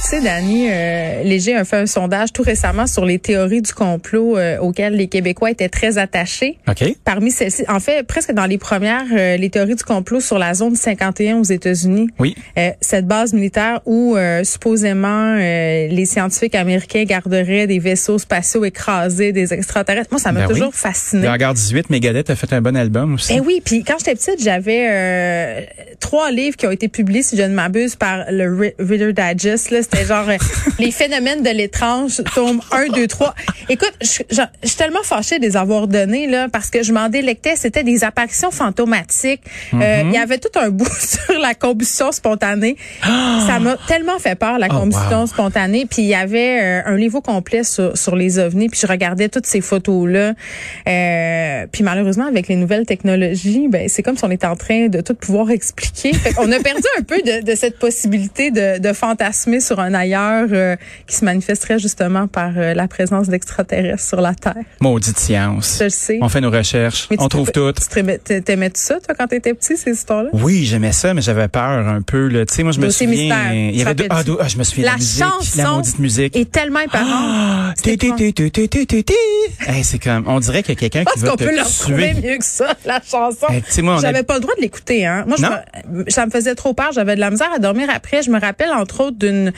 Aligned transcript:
Tu 0.00 0.10
sais, 0.16 0.20
Dani, 0.22 0.68
euh, 0.70 1.22
Léger 1.24 1.54
a 1.56 1.64
fait 1.64 1.76
un 1.76 1.86
sondage 1.86 2.32
tout 2.32 2.42
récemment 2.42 2.86
sur 2.86 3.04
les 3.04 3.18
théories 3.18 3.60
du 3.62 3.72
complot 3.72 4.38
euh, 4.38 4.56
auxquelles 4.58 4.94
les 4.94 5.08
Québécois 5.08 5.50
étaient 5.50 5.68
très 5.68 5.98
attachés. 5.98 6.56
OK. 6.68 6.84
Parmi 7.04 7.30
celles-ci, 7.32 7.64
en 7.68 7.80
fait, 7.80 8.06
presque 8.06 8.32
dans 8.32 8.46
les 8.46 8.58
premières, 8.58 9.04
euh, 9.12 9.36
les 9.36 9.50
théories 9.50 9.74
du 9.74 9.82
complot 9.82 10.20
sur 10.20 10.38
la 10.38 10.54
zone 10.54 10.76
51 10.76 11.38
aux 11.38 11.42
États-Unis. 11.44 12.08
Oui. 12.20 12.36
Euh, 12.56 12.70
cette 12.80 13.06
base 13.06 13.32
militaire 13.34 13.80
où 13.86 14.16
euh, 14.16 14.44
supposément 14.44 15.36
euh, 15.36 15.88
les 15.88 16.06
scientifiques 16.06 16.54
américains 16.54 17.04
garderaient 17.04 17.66
des 17.66 17.80
vaisseaux 17.80 18.18
spatiaux 18.18 18.64
écrasés, 18.64 19.32
des 19.32 19.52
extraterrestres. 19.52 20.08
Moi, 20.12 20.20
ça 20.20 20.30
m'a 20.32 20.40
Ben 20.42 20.46
oui. 20.46 20.54
toujours 20.54 20.74
fasciné. 20.74 21.26
Dans 21.26 21.36
Garde 21.36 21.56
18, 21.56 21.90
Megadeth 21.90 22.30
a 22.30 22.36
fait 22.36 22.52
un 22.52 22.60
bon 22.62 22.76
album 22.76 23.14
aussi. 23.14 23.32
Eh 23.36 23.40
oui, 23.40 23.60
puis 23.64 23.82
quand 23.82 23.96
j'étais 23.98 24.14
petite, 24.14 24.42
j'avais 24.42 24.86
euh, 24.88 25.60
trois 25.98 26.30
livres 26.30 26.56
qui 26.56 26.66
ont 26.68 26.70
été 26.70 26.86
publiés, 26.88 27.24
si 27.24 27.36
je 27.36 27.42
ne 27.42 27.54
m'abuse, 27.54 27.96
par 27.96 28.24
le 28.30 28.72
Reader 28.78 29.12
Digest. 29.12 29.70
Là, 29.72 29.82
c'était 29.90 30.04
genre 30.06 30.28
euh, 30.28 30.36
les 30.78 30.90
phénomènes 30.90 31.42
de 31.42 31.50
l'étrange, 31.50 32.22
tome 32.34 32.60
1, 32.72 32.88
2, 32.94 33.06
3. 33.06 33.34
Écoute, 33.68 33.92
je 34.02 34.08
je- 34.30 34.42
je 34.62 34.68
suis 34.68 34.76
tellement 34.76 35.02
fâchée 35.02 35.38
de 35.38 35.44
les 35.44 35.56
avoir 35.56 35.88
donnés 35.88 36.26
là 36.26 36.48
parce 36.50 36.70
que 36.70 36.82
je 36.82 36.92
m'en 36.92 37.08
délectais. 37.08 37.54
C'était 37.56 37.82
des 37.84 38.04
apparitions 38.04 38.50
fantomatiques. 38.50 39.42
Euh, 39.74 40.02
Il 40.06 40.12
y 40.12 40.16
avait 40.18 40.38
tout 40.38 40.56
un 40.58 40.70
bout 40.70 40.88
sur 41.00 41.38
la 41.40 41.54
combustion 41.54 42.12
spontanée. 42.12 42.76
Ça 43.02 43.58
m'a 43.60 43.76
tellement 43.88 44.18
fait 44.18 44.34
peur 44.34 44.58
la 44.58 44.68
Oh, 44.70 44.80
combustion 44.80 45.20
wow. 45.22 45.26
spontanée. 45.26 45.86
Puis 45.90 46.02
il 46.02 46.08
y 46.08 46.14
avait 46.14 46.60
euh, 46.60 46.82
un 46.86 46.96
livre 46.96 47.20
complet 47.20 47.64
sur, 47.64 47.96
sur 47.96 48.16
les 48.16 48.38
ovnis. 48.38 48.68
Puis 48.68 48.80
je 48.82 48.86
regardais 48.86 49.28
toutes 49.28 49.46
ces 49.46 49.60
photos 49.60 50.08
là. 50.08 50.34
Euh, 50.88 51.66
puis 51.70 51.82
malheureusement 51.84 52.26
avec 52.26 52.48
les 52.48 52.56
nouvelles 52.56 52.86
technologies, 52.86 53.68
ben 53.68 53.88
c'est 53.88 54.02
comme 54.02 54.16
si 54.16 54.24
on 54.24 54.30
était 54.30 54.46
en 54.46 54.56
train 54.56 54.88
de 54.88 55.00
tout 55.00 55.14
pouvoir 55.14 55.50
expliquer. 55.58 56.12
Fait 56.12 56.34
on 56.38 56.50
a 56.52 56.58
perdu 56.60 56.82
un 56.98 57.02
peu 57.02 57.20
de, 57.22 57.42
de 57.44 57.54
cette 57.54 57.78
possibilité 57.78 58.50
de, 58.50 58.78
de 58.78 58.92
fantasmer 58.92 59.60
sur 59.60 59.77
un 59.80 59.94
ailleurs 59.94 60.48
euh, 60.52 60.76
qui 61.06 61.16
se 61.16 61.24
manifesterait 61.24 61.78
justement 61.78 62.26
par 62.28 62.52
euh, 62.56 62.74
la 62.74 62.88
présence 62.88 63.28
d'extraterrestres 63.28 64.02
sur 64.02 64.20
la 64.20 64.34
Terre. 64.34 64.54
Maudite 64.80 65.18
science. 65.18 65.76
Je 65.78 65.84
le 65.84 65.90
sais. 65.90 66.18
On 66.22 66.28
fait 66.28 66.40
nos 66.40 66.50
recherches, 66.50 67.06
Mais 67.10 67.16
on 67.20 67.28
trouve 67.28 67.50
tout. 67.52 67.72
tu 67.72 67.88
t'aimais- 68.42 68.70
tout 68.70 68.80
ça 68.80 68.98
toi 69.00 69.14
quand 69.18 69.26
t'étais 69.28 69.54
petit 69.54 69.76
ces 69.76 69.92
histoires-là? 69.92 70.30
Oui, 70.32 70.64
j'aimais 70.64 70.92
ça, 70.92 71.14
mais 71.14 71.22
j'avais 71.22 71.48
peur 71.48 71.86
un 71.88 72.02
peu. 72.02 72.28
Là. 72.28 72.44
Tu 72.46 72.54
sais, 72.54 72.62
moi, 72.62 72.72
je 72.72 72.80
me 72.80 72.86
Dossier 72.86 73.06
souviens. 73.06 73.22
mystère, 73.36 73.52
il 73.54 73.76
y 73.76 73.82
avait 73.82 73.94
deux, 73.94 74.06
ah, 74.10 74.22
deux- 74.22 74.36
ah, 74.40 74.48
je 74.48 74.58
me 74.58 74.64
souviens 74.64 74.82
de 74.84 74.86
La 74.86 74.92
la 74.92 74.98
musique, 74.98 75.20
la 75.56 75.64
chanson 75.64 75.76
maudite 75.76 75.98
musique. 75.98 76.36
est 76.36 76.50
tellement 76.50 76.80
épargnante. 76.80 77.12
Ah. 77.14 77.72
Hey, 79.66 79.84
c'est 79.84 79.98
comme, 79.98 80.24
on 80.26 80.40
dirait 80.40 80.62
qu'il 80.62 80.74
y 80.74 80.76
a 80.76 80.88
quelqu'un 80.88 81.04
qui 81.10 81.18
va 81.20 81.30
qu'on 81.30 81.36
peut 81.36 81.54
le 81.54 81.62
retrouver 81.62 82.14
tuer. 82.14 82.28
mieux 82.30 82.38
que 82.38 82.44
ça, 82.44 82.74
la 82.84 83.00
chanson. 83.00 83.46
J'avais 84.00 84.22
pas 84.22 84.34
le 84.34 84.40
droit 84.40 84.54
de 84.56 84.60
l'écouter, 84.62 85.06
hein. 85.06 85.24
Moi, 85.26 85.36
ça 86.08 86.26
me 86.26 86.30
faisait 86.30 86.54
trop 86.54 86.74
peur. 86.74 86.90
J'avais 86.92 87.14
de 87.14 87.20
la 87.20 87.30
misère 87.30 87.50
à 87.54 87.58
dormir 87.58 87.88
après. 87.94 88.22
Je 88.22 88.30
me 88.30 88.40
rappelle, 88.40 88.70
entre 88.70 89.00
autres, 89.04 89.18
d'une 89.18 89.52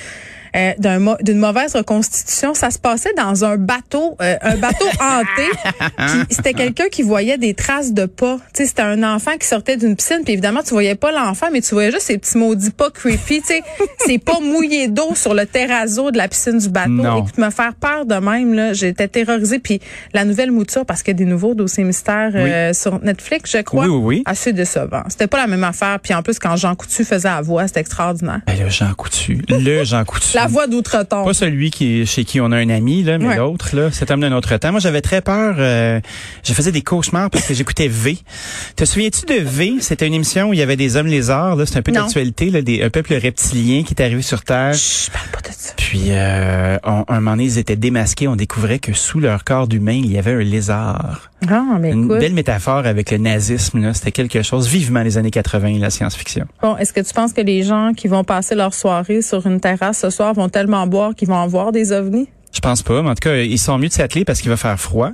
euh, 0.56 0.72
d'un 0.78 0.98
mo- 0.98 1.16
d'une 1.20 1.38
mauvaise 1.38 1.74
reconstitution. 1.76 2.54
Ça 2.54 2.70
se 2.70 2.78
passait 2.78 3.12
dans 3.16 3.44
un 3.44 3.56
bateau, 3.56 4.16
euh, 4.20 4.36
un 4.42 4.56
bateau 4.56 4.84
hanté. 5.00 5.48
Puis 5.96 6.26
c'était 6.30 6.54
quelqu'un 6.54 6.88
qui 6.90 7.02
voyait 7.02 7.38
des 7.38 7.54
traces 7.54 7.92
de 7.92 8.06
pas. 8.06 8.36
Tu 8.54 8.62
sais, 8.62 8.66
c'était 8.66 8.82
un 8.82 9.02
enfant 9.02 9.32
qui 9.40 9.46
sortait 9.46 9.76
d'une 9.76 9.96
piscine. 9.96 10.20
Puis 10.24 10.32
évidemment, 10.34 10.62
tu 10.62 10.70
voyais 10.70 10.94
pas 10.94 11.12
l'enfant, 11.12 11.46
mais 11.52 11.60
tu 11.60 11.74
voyais 11.74 11.90
juste 11.90 12.06
ces 12.06 12.18
petits 12.18 12.38
maudits 12.38 12.70
pas 12.70 12.90
creepy. 12.90 13.40
Tu 13.42 13.46
sais, 13.46 13.62
c'est 14.06 14.18
pas 14.18 14.40
mouillé 14.40 14.88
d'eau 14.88 15.14
sur 15.14 15.34
le 15.34 15.46
terrazzo 15.46 16.10
de 16.10 16.18
la 16.18 16.28
piscine 16.28 16.58
du 16.58 16.68
bateau. 16.68 16.90
Non. 16.90 17.18
Écoute, 17.20 17.38
me 17.38 17.50
faire 17.50 17.74
peur 17.74 18.06
de 18.06 18.14
même, 18.16 18.54
là, 18.54 18.72
j'étais 18.72 19.08
terrorisée. 19.08 19.58
Puis 19.58 19.80
la 20.14 20.24
nouvelle 20.24 20.50
mouture, 20.50 20.84
parce 20.86 21.02
qu'il 21.02 21.12
y 21.12 21.16
a 21.16 21.18
des 21.18 21.24
nouveaux 21.30 21.54
dossiers 21.54 21.84
mystères 21.84 22.30
euh, 22.34 22.72
sur 22.72 23.00
Netflix, 23.02 23.50
je 23.52 23.58
crois. 23.62 23.84
Oui, 23.84 23.90
oui, 23.90 24.00
oui. 24.18 24.22
Assez 24.26 24.52
décevant. 24.52 25.02
C'était 25.08 25.26
pas 25.26 25.38
la 25.38 25.46
même 25.46 25.64
affaire. 25.64 25.98
Puis 26.00 26.14
en 26.14 26.22
plus, 26.22 26.38
quand 26.38 26.56
Jean 26.56 26.74
Coutu 26.74 27.04
faisait 27.04 27.28
la 27.28 27.40
voix, 27.42 27.66
c'était 27.66 27.80
extraordinaire. 27.80 28.40
Ben, 28.46 28.56
le 28.62 28.68
Jean 28.68 28.92
Coutu. 28.94 29.42
Le 29.48 29.84
Jean 29.84 30.04
Coutu. 30.04 30.36
La 30.42 30.46
voix 30.48 30.66
d'outre-tombe. 30.66 31.24
Pas 31.26 31.34
celui 31.34 31.70
qui 31.70 32.06
chez 32.06 32.24
qui 32.24 32.40
on 32.40 32.50
a 32.52 32.56
un 32.56 32.68
ami 32.70 33.02
là, 33.02 33.18
mais 33.18 33.26
Ouais. 33.28 33.36
l'autre 33.36 33.74
là, 33.76 33.90
cet 33.90 34.10
homme 34.10 34.20
d'un 34.20 34.32
autre 34.32 34.56
temps. 34.56 34.70
Moi, 34.70 34.80
j'avais 34.80 35.00
très 35.00 35.20
peur. 35.20 35.56
euh, 35.58 36.00
je 36.44 36.52
faisais 36.52 36.72
des 36.72 36.82
cauchemars 36.82 37.30
parce 37.30 37.46
que 37.46 37.54
j'écoutais 37.54 37.88
V. 37.88 38.18
Te 38.76 38.84
souviens-tu 38.84 39.26
de 39.26 39.40
V? 39.42 39.74
C'était 39.80 40.06
une 40.06 40.14
émission 40.14 40.48
où 40.48 40.52
il 40.54 40.58
y 40.58 40.62
avait 40.62 40.76
des 40.76 40.96
hommes 40.96 41.06
lézards. 41.06 41.56
Là, 41.56 41.66
c'est 41.66 41.76
un 41.78 41.82
peu 41.82 41.92
d'actualité, 41.92 42.50
là, 42.50 42.62
des, 42.62 42.82
un 42.82 42.90
peuple 42.90 43.14
reptilien 43.14 43.82
qui 43.82 43.94
est 43.94 44.02
arrivé 44.02 44.22
sur 44.22 44.42
Terre. 44.42 44.74
Chut, 44.74 45.10
parle 45.12 45.28
pas 45.30 45.48
de 45.48 45.54
ça. 45.54 45.72
Puis, 45.76 46.04
euh, 46.10 46.76
on- 46.84 47.04
un 47.08 47.14
moment 47.20 47.32
donné, 47.32 47.44
ils 47.44 47.58
étaient 47.58 47.76
démasqués. 47.76 48.28
On 48.28 48.36
découvrait 48.36 48.78
que 48.78 48.92
sous 48.92 49.20
leur 49.20 49.44
corps 49.44 49.68
d'humain, 49.68 50.00
il 50.04 50.10
y 50.12 50.18
avait 50.18 50.32
un 50.32 50.38
lézard. 50.42 51.30
Ah, 51.48 51.62
mais 51.80 51.90
Une 51.92 52.04
écoute. 52.04 52.18
belle 52.20 52.34
métaphore 52.34 52.86
avec 52.86 53.10
le 53.10 53.16
nazisme. 53.18 53.80
là. 53.80 53.94
C'était 53.94 54.12
quelque 54.12 54.42
chose. 54.42 54.68
Vivement 54.68 55.02
les 55.02 55.16
années 55.16 55.30
80, 55.30 55.78
la 55.78 55.88
science-fiction. 55.90 56.44
Bon, 56.62 56.76
est-ce 56.76 56.92
que 56.92 57.00
tu 57.00 57.14
penses 57.14 57.32
que 57.32 57.40
les 57.40 57.62
gens 57.62 57.92
qui 57.96 58.08
vont 58.08 58.24
passer 58.24 58.54
leur 58.54 58.74
soirée 58.74 59.22
sur 59.22 59.46
une 59.46 59.58
terrasse 59.58 60.00
ce 60.00 60.10
soir 60.10 60.29
vont 60.32 60.48
tellement 60.48 60.86
boire 60.86 61.14
qu'ils 61.14 61.28
vont 61.28 61.34
en 61.36 61.46
voir 61.46 61.72
des 61.72 61.92
ovnis? 61.92 62.28
Je 62.52 62.58
pense 62.58 62.82
pas, 62.82 63.00
mais 63.00 63.10
en 63.10 63.14
tout 63.14 63.28
cas, 63.28 63.36
ils 63.36 63.58
sont 63.60 63.78
mieux 63.78 63.86
de 63.86 63.92
s'atteler 63.92 64.24
parce 64.24 64.40
qu'il 64.40 64.50
va 64.50 64.56
faire 64.56 64.78
froid. 64.78 65.10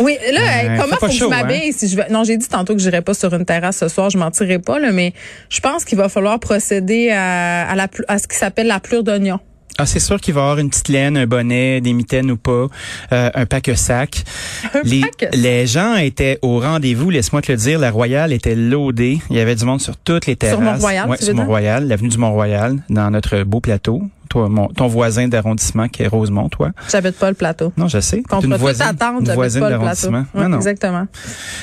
Oui, 0.00 0.16
là, 0.32 0.40
Euh, 0.64 0.76
comment 0.80 0.96
faut 0.96 1.06
que 1.06 1.12
je 1.12 1.24
hein? 1.24 1.28
m'habille 1.28 1.72
si 1.72 1.86
je 1.88 1.94
vais 1.96 2.08
Non, 2.10 2.24
j'ai 2.24 2.36
dit 2.36 2.48
tantôt 2.48 2.74
que 2.74 2.80
j'irais 2.80 3.00
pas 3.02 3.14
sur 3.14 3.32
une 3.32 3.44
terrasse 3.44 3.76
ce 3.78 3.86
soir, 3.86 4.10
je 4.10 4.18
m'en 4.18 4.30
tirerai 4.32 4.58
pas 4.58 4.80
là, 4.80 4.90
mais 4.90 5.12
je 5.50 5.60
pense 5.60 5.84
qu'il 5.84 5.96
va 5.96 6.08
falloir 6.08 6.40
procéder 6.40 7.10
à, 7.10 7.68
à 7.70 7.76
la 7.76 7.86
plu- 7.86 8.04
à 8.08 8.18
ce 8.18 8.26
qui 8.26 8.36
s'appelle 8.36 8.66
la 8.66 8.80
plure 8.80 9.04
d'oignon. 9.04 9.38
Ah, 9.78 9.86
c'est 9.86 10.00
sûr 10.00 10.20
qu'il 10.20 10.34
va 10.34 10.40
y 10.40 10.42
avoir 10.42 10.58
une 10.58 10.68
petite 10.68 10.88
laine, 10.88 11.16
un 11.16 11.26
bonnet, 11.28 11.80
des 11.80 11.92
mitaines 11.92 12.30
ou 12.32 12.36
pas, 12.36 12.66
euh, 13.12 13.30
un 13.34 13.46
pack-sac. 13.46 14.24
Un 14.74 14.80
Les, 14.82 15.00
pack-sac. 15.00 15.30
les 15.36 15.66
gens 15.68 15.94
étaient 15.94 16.38
au 16.42 16.58
rendez-vous, 16.58 17.08
laisse-moi 17.08 17.40
te 17.40 17.52
le 17.52 17.56
dire. 17.56 17.78
La 17.78 17.92
Royale 17.92 18.32
était 18.32 18.56
loadée. 18.56 19.20
Il 19.30 19.36
y 19.36 19.40
avait 19.40 19.54
du 19.54 19.64
monde 19.64 19.80
sur 19.80 19.96
toutes 19.96 20.26
les 20.26 20.34
terrasses. 20.36 20.60
Mont-Royal, 20.60 21.08
Ouais, 21.08 21.16
tu 21.18 21.24
sur? 21.26 21.34
Mont-Royal, 21.34 21.86
l'avenue 21.86 22.08
du 22.08 22.18
Mont-Royal, 22.18 22.82
dans 22.90 23.10
notre 23.10 23.44
beau 23.44 23.60
plateau. 23.60 24.02
Toi, 24.30 24.48
mon, 24.48 24.68
ton 24.68 24.86
voisin 24.86 25.28
d'arrondissement 25.28 25.88
qui 25.88 26.02
est 26.02 26.06
Rosemont, 26.06 26.48
toi. 26.48 26.70
J'habite 26.90 27.18
pas 27.18 27.28
le 27.28 27.34
plateau. 27.34 27.72
Non, 27.76 27.88
je 27.88 28.00
sais. 28.00 28.22
T'es 28.22 28.46
une 28.46 28.56
voisine, 28.56 28.86
attendre, 28.86 29.20
une 29.20 29.32
voisine 29.32 29.60
pas 29.60 29.70
le 29.70 29.78
plateau. 29.78 30.10
Non. 30.34 30.56
Exactement. 30.56 31.06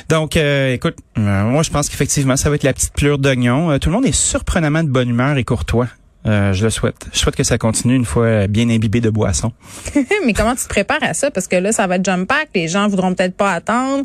Donc, 0.09 0.37
euh, 0.37 0.73
écoute, 0.73 0.97
euh, 1.17 1.43
moi, 1.43 1.63
je 1.63 1.71
pense 1.71 1.89
qu'effectivement, 1.89 2.35
ça 2.35 2.49
va 2.49 2.55
être 2.55 2.63
la 2.63 2.73
petite 2.73 2.93
pleure 2.93 3.17
d'oignon. 3.17 3.71
Euh, 3.71 3.79
tout 3.79 3.89
le 3.89 3.95
monde 3.95 4.05
est 4.05 4.11
surprenamment 4.11 4.83
de 4.83 4.89
bonne 4.89 5.09
humeur 5.09 5.37
et 5.37 5.43
courtois. 5.43 5.87
Euh, 6.27 6.51
je 6.51 6.65
le 6.65 6.69
souhaite. 6.69 7.07
Je 7.13 7.19
souhaite 7.19 7.35
que 7.35 7.43
ça 7.43 7.57
continue 7.57 7.95
une 7.95 8.05
fois 8.05 8.47
bien 8.47 8.69
imbibé 8.69 8.99
de 8.99 9.09
boisson. 9.09 9.53
mais 10.25 10.33
comment 10.33 10.55
tu 10.55 10.63
te 10.63 10.69
prépares 10.69 11.03
à 11.03 11.13
ça? 11.13 11.31
Parce 11.31 11.47
que 11.47 11.55
là, 11.55 11.71
ça 11.71 11.87
va 11.87 11.95
être 11.95 12.05
jump 12.05 12.27
pack. 12.27 12.49
Les 12.53 12.67
gens 12.67 12.87
voudront 12.87 13.13
peut-être 13.13 13.35
pas 13.35 13.53
attendre. 13.53 14.03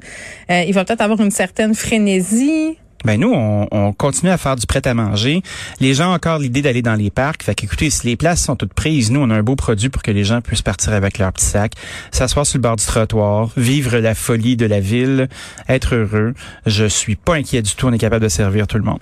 Euh, 0.50 0.62
il 0.66 0.72
va 0.72 0.84
peut-être 0.84 1.00
avoir 1.00 1.20
une 1.20 1.32
certaine 1.32 1.74
frénésie. 1.74 2.78
Ben 3.04 3.18
nous, 3.20 3.32
on, 3.32 3.66
on 3.70 3.92
continue 3.92 4.30
à 4.30 4.38
faire 4.38 4.56
du 4.56 4.66
prêt 4.66 4.86
à 4.86 4.94
manger. 4.94 5.42
Les 5.80 5.94
gens 5.94 6.10
ont 6.10 6.14
encore 6.14 6.38
l'idée 6.38 6.62
d'aller 6.62 6.82
dans 6.82 6.94
les 6.94 7.10
parcs. 7.10 7.42
Fait 7.42 7.54
qu'écoutez, 7.54 7.90
si 7.90 8.06
les 8.06 8.16
places 8.16 8.42
sont 8.42 8.56
toutes 8.56 8.74
prises, 8.74 9.10
nous, 9.10 9.20
on 9.20 9.30
a 9.30 9.34
un 9.34 9.42
beau 9.42 9.56
produit 9.56 9.88
pour 9.88 10.02
que 10.02 10.10
les 10.10 10.24
gens 10.24 10.40
puissent 10.40 10.62
partir 10.62 10.92
avec 10.92 11.18
leur 11.18 11.32
petit 11.32 11.46
sac, 11.46 11.72
s'asseoir 12.10 12.46
sur 12.46 12.58
le 12.58 12.62
bord 12.62 12.76
du 12.76 12.84
trottoir, 12.84 13.50
vivre 13.56 13.98
la 13.98 14.14
folie 14.14 14.56
de 14.56 14.66
la 14.66 14.80
ville, 14.80 15.28
être 15.68 15.94
heureux. 15.94 16.34
Je 16.66 16.84
suis 16.84 17.16
pas 17.16 17.34
inquiet 17.34 17.62
du 17.62 17.74
tout. 17.74 17.86
On 17.86 17.92
est 17.92 17.98
capable 17.98 18.24
de 18.24 18.28
servir 18.28 18.66
tout 18.66 18.78
le 18.78 18.84
monde. 18.84 19.00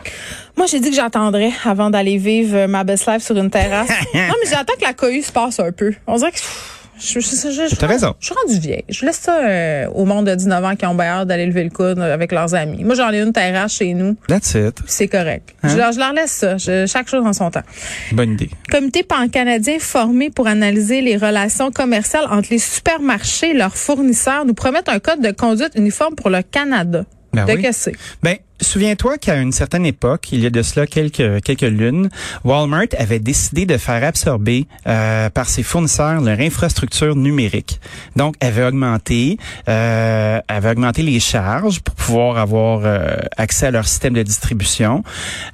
Moi, 0.57 0.67
j'ai 0.67 0.81
dit 0.81 0.91
que 0.91 0.97
j'attendrais 0.97 1.53
avant 1.65 1.91
d'aller 1.91 2.19
vivre 2.19 2.67
ma 2.67 2.85
best 2.85 3.07
life 3.07 3.23
sur 3.23 3.37
une 3.37 3.51
terrasse. 3.51 3.89
non, 4.15 4.35
mais 4.43 4.51
j'attends 4.51 4.75
que 4.75 4.85
la 4.85 4.95
cohue 4.95 5.23
se 5.23 5.33
passe 5.33 5.61
un 5.61 5.73
peu. 5.73 5.95
On 6.07 6.17
dirait 6.17 6.33
que 6.33 6.37
pff, 6.37 6.70
je, 7.01 7.21
je, 7.21 7.31
je, 7.51 7.69
je, 7.71 7.77
T'as 7.77 7.87
raison. 7.87 8.15
Je 8.21 8.27
suis 8.27 8.35
rendue 8.35 8.59
vieille. 8.61 8.85
Je 8.89 9.05
laisse 9.07 9.19
ça 9.19 9.39
euh, 9.43 9.87
au 9.95 10.05
monde 10.05 10.27
de 10.27 10.35
19 10.35 10.65
ans 10.65 10.77
qui 10.77 10.87
ont 10.87 10.95
bien 10.95 11.07
hâte 11.07 11.29
d'aller 11.29 11.47
lever 11.47 11.65
le 11.65 11.71
coude 11.71 11.99
avec 11.99 12.31
leurs 12.33 12.55
amis. 12.55 12.85
Moi, 12.85 12.95
j'en 12.95 13.11
ai 13.11 13.21
une 13.21 13.33
terrasse 13.33 13.73
chez 13.75 13.95
nous. 13.95 14.17
That's 14.29 14.55
it. 14.55 14.79
C'est 14.87 15.09
correct. 15.09 15.55
Hein? 15.63 15.69
Je, 15.71 15.77
leur, 15.77 15.93
je 15.93 15.99
leur 15.99 16.13
laisse 16.13 16.31
ça. 16.33 16.57
Je- 16.59 16.87
chaque 16.87 17.09
chose 17.09 17.25
en 17.27 17.33
son 17.33 17.51
temps. 17.51 17.63
Bonne 18.13 18.33
idée. 18.33 18.51
Comité 18.71 19.03
pan-canadien 19.03 19.79
formé 19.81 20.31
pour 20.31 20.47
analyser 20.47 21.01
les 21.01 21.17
relations 21.17 21.71
commerciales 21.71 22.27
entre 22.31 22.49
les 22.51 22.59
supermarchés 22.59 23.51
et 23.51 23.55
leurs 23.55 23.77
fournisseurs 23.77 24.45
nous 24.45 24.55
promettent 24.55 24.89
un 24.89 24.99
code 24.99 25.21
de 25.21 25.31
conduite 25.31 25.73
uniforme 25.77 26.15
pour 26.15 26.31
le 26.31 26.43
Canada. 26.43 27.05
Ben 27.33 27.47
de 27.47 27.53
oui. 27.53 27.95
Ben, 28.23 28.37
souviens-toi 28.61 29.19
qu'à 29.19 29.37
une 29.37 29.53
certaine 29.53 29.87
époque, 29.87 30.33
il 30.33 30.41
y 30.41 30.47
a 30.47 30.51
de 30.51 30.63
cela 30.63 30.87
quelques 30.87 31.43
quelques 31.43 31.63
lunes, 31.63 32.09
Walmart 32.45 32.89
avait 32.99 33.21
décidé 33.21 33.67
de 33.67 33.77
faire 33.77 34.03
absorber 34.05 34.67
euh, 34.87 35.31
par 35.31 35.49
ses 35.49 35.63
fournisseurs 35.63 36.21
leur 36.21 36.41
infrastructure 36.41 37.15
numérique. 37.15 37.81
Donc, 38.17 38.35
avait 38.41 38.65
augmenté, 38.65 39.39
euh, 39.69 40.41
avait 40.49 40.71
augmenté 40.71 41.03
les 41.03 41.21
charges 41.21 41.81
pour 41.81 41.95
pouvoir 41.95 42.39
avoir 42.39 42.81
euh, 42.85 43.17
accès 43.37 43.67
à 43.67 43.71
leur 43.71 43.87
système 43.87 44.15
de 44.15 44.23
distribution. 44.23 45.05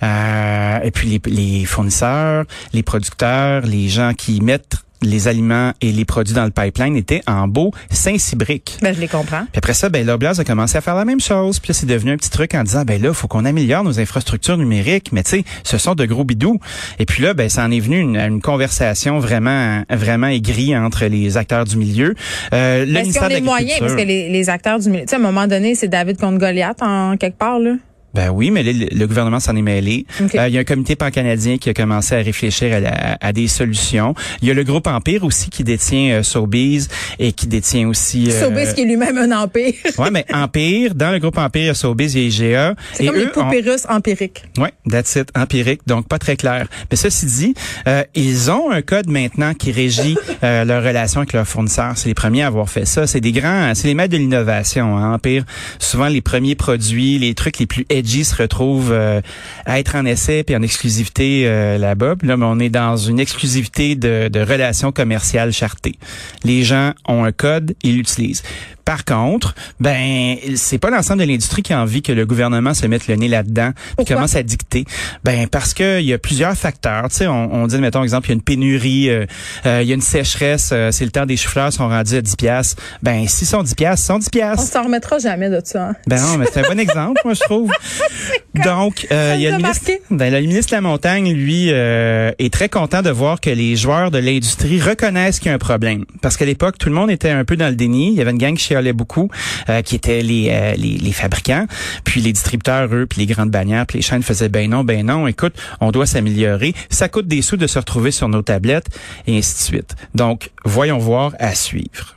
Euh, 0.02 0.78
et 0.82 0.90
puis 0.90 1.08
les, 1.08 1.20
les 1.30 1.64
fournisseurs, 1.66 2.44
les 2.72 2.82
producteurs, 2.82 3.62
les 3.62 3.88
gens 3.88 4.12
qui 4.14 4.40
mettent 4.40 4.85
les 5.02 5.28
aliments 5.28 5.72
et 5.80 5.92
les 5.92 6.04
produits 6.04 6.34
dans 6.34 6.44
le 6.44 6.50
pipeline 6.50 6.96
étaient 6.96 7.22
en 7.26 7.48
beau 7.48 7.72
Saint-Cybrique. 7.90 8.78
Ben, 8.82 8.94
je 8.94 9.00
les 9.00 9.08
comprends. 9.08 9.44
Puis 9.52 9.58
après 9.58 9.74
ça, 9.74 9.88
ben 9.88 10.06
Loblaws 10.06 10.40
a 10.40 10.44
commencé 10.44 10.78
à 10.78 10.80
faire 10.80 10.94
la 10.94 11.04
même 11.04 11.20
chose. 11.20 11.58
Puis 11.58 11.72
là, 11.72 11.74
c'est 11.74 11.86
devenu 11.86 12.12
un 12.12 12.16
petit 12.16 12.30
truc 12.30 12.54
en 12.54 12.62
disant, 12.62 12.84
ben 12.84 13.00
là, 13.00 13.12
faut 13.12 13.28
qu'on 13.28 13.44
améliore 13.44 13.84
nos 13.84 14.00
infrastructures 14.00 14.56
numériques. 14.56 15.12
Mais 15.12 15.22
tu 15.22 15.30
sais, 15.30 15.44
ce 15.64 15.78
sont 15.78 15.94
de 15.94 16.04
gros 16.06 16.24
bidous. 16.24 16.58
Et 16.98 17.06
puis 17.06 17.22
là, 17.22 17.34
ben 17.34 17.48
ça 17.48 17.64
en 17.64 17.70
est 17.70 17.80
venu 17.80 17.98
une, 18.00 18.16
une 18.16 18.40
conversation 18.40 19.18
vraiment, 19.18 19.82
vraiment 19.90 20.28
aigrie 20.28 20.76
entre 20.76 21.06
les 21.06 21.36
acteurs 21.36 21.64
du 21.64 21.76
milieu. 21.76 22.14
Euh, 22.52 22.84
le 22.84 22.96
Est-ce 22.96 23.18
qu'on 23.18 23.28
de 23.28 23.32
est 23.32 23.40
moyen? 23.40 23.76
Parce 23.78 23.94
que 23.94 24.02
les, 24.02 24.28
les 24.28 24.50
acteurs 24.50 24.78
du 24.78 24.88
milieu, 24.88 25.02
tu 25.04 25.10
sais, 25.10 25.16
à 25.16 25.18
un 25.18 25.22
moment 25.22 25.46
donné, 25.46 25.74
c'est 25.74 25.88
David 25.88 26.18
contre 26.18 26.38
Goliath 26.38 26.82
en 26.82 27.16
quelque 27.16 27.38
part, 27.38 27.58
là. 27.58 27.74
Ben 28.16 28.30
oui, 28.30 28.50
mais 28.50 28.62
le, 28.62 28.72
le 28.90 29.06
gouvernement 29.06 29.40
s'en 29.40 29.54
est 29.54 29.62
mêlé. 29.62 30.06
OK. 30.22 30.34
Euh, 30.34 30.48
il 30.48 30.54
y 30.54 30.58
a 30.58 30.60
un 30.62 30.64
comité 30.64 30.96
pan-canadien 30.96 31.58
qui 31.58 31.68
a 31.70 31.74
commencé 31.74 32.14
à 32.14 32.18
réfléchir 32.18 32.74
à, 32.74 32.80
la- 32.80 33.18
à 33.20 33.32
des 33.32 33.46
solutions. 33.46 34.14
Il 34.42 34.48
y 34.48 34.50
a 34.50 34.54
le 34.54 34.64
groupe 34.64 34.86
Empire 34.86 35.22
aussi 35.24 35.50
qui 35.50 35.62
détient 35.64 36.14
euh, 36.14 36.22
Sobeys 36.22 36.86
et 37.18 37.32
qui 37.32 37.46
détient 37.46 37.86
aussi... 37.88 38.30
euh, 38.30 38.40
Sobeys 38.40 38.72
qui 38.74 38.80
est 38.80 38.84
lui-même 38.86 39.18
un 39.18 39.42
empire. 39.42 39.74
Ouais, 39.98 40.10
mais 40.10 40.24
Empire, 40.32 40.94
dans 40.94 41.10
le 41.12 41.18
groupe 41.18 41.36
Empire, 41.38 41.62
il 41.62 41.66
y 41.66 41.70
a 41.70 41.74
Sobeys, 41.74 42.12
il 42.14 42.20
y 42.20 42.24
a 42.24 42.48
IGA. 42.50 42.74
C'est 42.94 43.04
et 43.04 43.06
comme 43.08 43.16
les 43.16 43.24
eux 43.24 43.28
ont- 43.38 43.44
poupées 43.44 43.60
russes 43.60 43.86
empiriques. 43.88 44.42
Oui, 44.58 44.68
that's 44.90 45.14
it, 45.16 45.28
empirique, 45.36 45.82
donc 45.86 46.08
pas 46.08 46.18
très 46.18 46.36
clair. 46.36 46.66
Mais 46.90 46.96
ceci 46.96 47.26
dit, 47.26 47.54
euh, 47.86 48.02
ils 48.14 48.50
ont 48.50 48.70
un 48.70 48.80
code 48.82 49.08
maintenant 49.08 49.52
qui 49.54 49.72
régit 49.72 50.16
euh, 50.42 50.64
leur 50.64 50.82
relation 50.82 51.20
avec 51.20 51.32
leurs 51.34 51.46
fournisseurs. 51.46 51.92
C'est 51.96 52.08
les 52.08 52.14
premiers 52.14 52.42
à 52.44 52.46
avoir 52.46 52.68
fait 52.70 52.86
ça. 52.86 53.06
C'est 53.06 53.20
des 53.20 53.32
grands, 53.32 53.72
c'est 53.74 53.88
les 53.88 53.94
maîtres 53.94 54.12
de 54.12 54.18
l'innovation. 54.18 54.96
Hein, 54.96 55.14
Empire, 55.14 55.44
souvent 55.78 56.08
les 56.08 56.22
premiers 56.22 56.54
produits, 56.54 57.18
les 57.18 57.34
trucs 57.34 57.58
les 57.58 57.66
plus 57.66 57.84
se 58.06 58.34
retrouvent 58.34 58.92
euh, 58.92 59.20
à 59.64 59.78
être 59.78 59.96
en 59.96 60.04
essai 60.04 60.42
puis 60.44 60.56
en 60.56 60.62
exclusivité 60.62 61.44
euh, 61.46 61.78
là-bas. 61.78 62.14
Là, 62.22 62.36
ben, 62.36 62.46
on 62.46 62.58
est 62.58 62.68
dans 62.68 62.96
une 62.96 63.20
exclusivité 63.20 63.94
de, 63.94 64.28
de 64.28 64.40
relations 64.40 64.92
commerciales 64.92 65.52
chartées. 65.52 65.98
Les 66.44 66.62
gens 66.62 66.92
ont 67.06 67.24
un 67.24 67.32
code, 67.32 67.74
ils 67.82 67.96
l'utilisent. 67.96 68.42
Par 68.86 69.04
contre, 69.04 69.54
ben 69.80 70.36
c'est 70.54 70.78
pas 70.78 70.88
l'ensemble 70.90 71.20
de 71.20 71.26
l'industrie 71.26 71.62
qui 71.62 71.74
a 71.74 71.80
envie 71.82 72.00
que 72.00 72.12
le 72.12 72.24
gouvernement 72.24 72.72
se 72.72 72.86
mette 72.86 73.06
le 73.08 73.16
nez 73.16 73.28
là-dedans 73.28 73.72
Pourquoi? 73.96 74.14
commence 74.16 74.34
à 74.36 74.42
dicter. 74.42 74.84
Ben 75.24 75.46
parce 75.48 75.74
que 75.74 76.00
il 76.00 76.06
y 76.06 76.12
a 76.14 76.18
plusieurs 76.18 76.54
facteurs. 76.56 77.08
Tu 77.10 77.16
sais, 77.16 77.26
on, 77.26 77.52
on 77.52 77.66
dit 77.66 77.76
mettons 77.78 78.02
exemple, 78.02 78.28
il 78.28 78.30
y 78.30 78.32
a 78.32 78.36
une 78.36 78.42
pénurie, 78.42 79.10
euh, 79.10 79.26
euh, 79.66 79.82
il 79.82 79.88
y 79.88 79.90
a 79.90 79.94
une 79.94 80.00
sécheresse, 80.00 80.70
euh, 80.72 80.90
c'est 80.92 81.04
le 81.04 81.10
temps 81.10 81.26
des 81.26 81.36
chou-fleurs 81.36 81.72
sont 81.72 81.88
rendus 81.88 82.14
à 82.16 82.22
10 82.22 82.36
pièces. 82.36 82.76
Ben 83.02 83.26
s'ils 83.28 83.46
sont 83.48 83.62
10 83.62 83.74
pièces, 83.74 84.00
ils 84.00 84.04
sont 84.06 84.18
10 84.18 84.26
On 84.28 84.30
pièces. 84.30 84.70
s'en 84.70 84.84
remettra 84.84 85.18
jamais 85.18 85.50
de 85.50 85.60
ça. 85.64 85.88
hein. 85.88 85.96
Ben 86.06 86.20
non, 86.20 86.38
mais 86.38 86.46
c'est 86.52 86.64
un 86.64 86.68
bon 86.72 86.78
exemple, 86.78 87.20
moi 87.24 87.34
je 87.34 87.40
trouve. 87.40 87.72
Donc, 88.64 89.06
euh, 89.12 89.34
il 89.36 89.42
y 89.42 89.46
a 89.46 89.50
le 89.50 89.56
ministre, 89.58 89.90
ben, 90.10 90.32
le 90.32 90.40
ministre 90.40 90.70
de 90.70 90.76
la 90.76 90.80
Montagne, 90.80 91.32
lui, 91.32 91.66
euh, 91.70 92.30
est 92.38 92.52
très 92.52 92.68
content 92.68 93.02
de 93.02 93.10
voir 93.10 93.40
que 93.40 93.50
les 93.50 93.76
joueurs 93.76 94.10
de 94.10 94.18
l'industrie 94.18 94.80
reconnaissent 94.80 95.38
qu'il 95.40 95.48
y 95.48 95.50
a 95.50 95.54
un 95.54 95.58
problème. 95.58 96.04
Parce 96.22 96.36
qu'à 96.36 96.46
l'époque, 96.46 96.78
tout 96.78 96.88
le 96.88 96.94
monde 96.94 97.10
était 97.10 97.28
un 97.30 97.44
peu 97.44 97.56
dans 97.56 97.68
le 97.68 97.74
déni. 97.74 98.08
Il 98.12 98.14
y 98.14 98.20
avait 98.22 98.30
une 98.30 98.38
gang 98.38 98.56
chialait 98.76 98.92
beaucoup, 98.92 99.28
euh, 99.68 99.82
qui 99.82 99.96
étaient 99.96 100.22
les, 100.22 100.50
euh, 100.50 100.74
les, 100.76 100.98
les 100.98 101.12
fabricants, 101.12 101.66
puis 102.04 102.20
les 102.20 102.32
distributeurs, 102.32 102.92
eux, 102.94 103.06
puis 103.06 103.20
les 103.20 103.26
grandes 103.26 103.50
bannières, 103.50 103.86
puis 103.86 103.98
les 103.98 104.02
chaînes 104.02 104.22
faisaient 104.22 104.48
ben 104.48 104.70
non, 104.70 104.84
ben 104.84 105.06
non, 105.06 105.26
écoute, 105.26 105.54
on 105.80 105.90
doit 105.90 106.06
s'améliorer. 106.06 106.74
Ça 106.90 107.08
coûte 107.08 107.26
des 107.26 107.42
sous 107.42 107.56
de 107.56 107.66
se 107.66 107.78
retrouver 107.78 108.10
sur 108.10 108.28
nos 108.28 108.42
tablettes, 108.42 108.86
et 109.26 109.38
ainsi 109.38 109.54
de 109.54 109.60
suite. 109.60 109.96
Donc, 110.14 110.50
voyons 110.64 110.98
voir 110.98 111.34
à 111.38 111.54
suivre. 111.54 112.16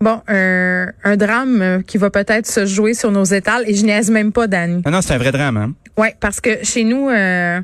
Bon, 0.00 0.22
un, 0.28 0.86
un 1.02 1.16
drame 1.16 1.82
qui 1.84 1.98
va 1.98 2.10
peut-être 2.10 2.46
se 2.46 2.66
jouer 2.66 2.94
sur 2.94 3.10
nos 3.10 3.24
étals 3.24 3.64
et 3.66 3.74
je 3.74 3.84
niaise 3.84 4.10
même 4.10 4.30
pas, 4.30 4.46
Dani. 4.46 4.82
Non, 4.86 4.92
non, 4.92 5.02
c'est 5.02 5.14
un 5.14 5.18
vrai 5.18 5.32
drame, 5.32 5.56
hein? 5.56 5.72
Ouais, 5.96 6.14
parce 6.20 6.40
que 6.40 6.64
chez 6.64 6.84
nous, 6.84 7.08
euh, 7.08 7.60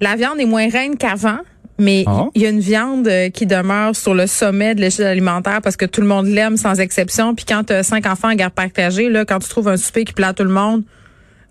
la 0.00 0.16
viande 0.16 0.40
est 0.40 0.46
moins 0.46 0.70
reine 0.70 0.96
qu'avant. 0.96 1.40
Mais 1.78 2.02
il 2.02 2.08
Ah. 2.08 2.26
y 2.34 2.46
a 2.46 2.50
une 2.50 2.60
viande 2.60 3.06
euh, 3.08 3.28
qui 3.28 3.44
demeure 3.46 3.94
sur 3.94 4.14
le 4.14 4.26
sommet 4.26 4.74
de 4.74 4.80
l'échelle 4.80 5.06
alimentaire 5.06 5.60
parce 5.62 5.76
que 5.76 5.84
tout 5.84 6.00
le 6.00 6.06
monde 6.06 6.26
l'aime 6.26 6.56
sans 6.56 6.80
exception. 6.80 7.34
Puis 7.34 7.44
quand 7.46 7.64
tu 7.64 7.72
as 7.74 7.82
cinq 7.82 8.06
enfants 8.06 8.30
en 8.30 8.34
garde 8.34 8.54
partagée, 8.54 9.08
là, 9.10 9.24
quand 9.24 9.38
tu 9.40 9.48
trouves 9.48 9.68
un 9.68 9.76
souper 9.76 10.04
qui 10.04 10.12
plaît 10.14 10.26
à 10.28 10.32
tout 10.32 10.44
le 10.44 10.50
monde, 10.50 10.82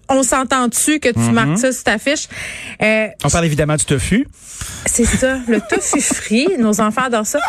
on 0.09 0.23
s'entend-tu 0.23 0.99
que 0.99 1.09
tu 1.09 1.19
Mhm. 1.19 1.31
marques 1.33 1.57
ça 1.59 1.71
sur 1.71 1.83
ta 1.83 1.97
fiche? 1.97 2.27
Euh, 2.81 3.07
On 3.23 3.29
parle 3.29 3.45
évidemment 3.45 3.75
du 3.75 3.85
tofu. 3.85 4.27
c'est 4.85 5.05
ça, 5.05 5.39
le 5.47 5.59
tofu 5.61 6.01
frit. 6.01 6.47
Nos 6.59 6.79
enfants 6.81 7.03
adorent 7.03 7.25
ça. 7.25 7.39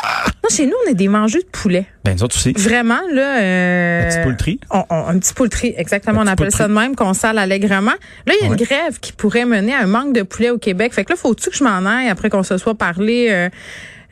Non, 0.43 0.49
chez 0.55 0.67
nous, 0.67 0.75
on 0.87 0.91
est 0.91 0.95
des 0.95 1.09
mangeux 1.09 1.41
de 1.41 1.49
poulet. 1.49 1.87
Ben, 2.05 2.15
nous 2.15 2.23
autres 2.23 2.37
aussi. 2.37 2.53
Vraiment, 2.57 3.01
là... 3.13 3.41
Euh, 3.41 4.03
Un 4.05 4.09
petit 4.09 4.23
poultry. 4.23 4.61
on- 4.71 4.85
on- 4.91 5.07
un 5.09 5.19
petit 5.19 5.35
poultry, 5.35 5.75
exactement. 5.77 6.21
Un 6.21 6.25
On 6.25 6.27
appelle 6.29 6.53
ça 6.53 6.69
de 6.69 6.73
même, 6.73 6.95
qu'on 6.97 7.15
sale 7.15 7.39
allègrement. 7.39 7.93
Là, 8.27 8.33
il 8.41 8.45
y 8.45 8.47
a 8.47 8.51
Ouais. 8.51 8.57
une 8.59 8.65
grève 8.65 8.99
qui 9.01 9.13
pourrait 9.13 9.45
mener 9.45 9.75
à 9.75 9.81
un 9.81 9.87
manque 9.87 10.13
de 10.15 10.23
poulet 10.23 10.51
au 10.51 10.59
Québec. 10.59 10.93
Fait 10.95 11.05
que 11.05 11.13
là, 11.13 11.17
faut-tu 11.17 11.51
que 11.51 11.57
je 11.57 11.65
m'en 11.65 11.85
aille 11.87 12.09
après 12.09 12.31
qu'on 12.31 12.43
se 12.43 12.57
soit 12.59 12.75
parlé 12.77 13.29
euh, 13.31 13.49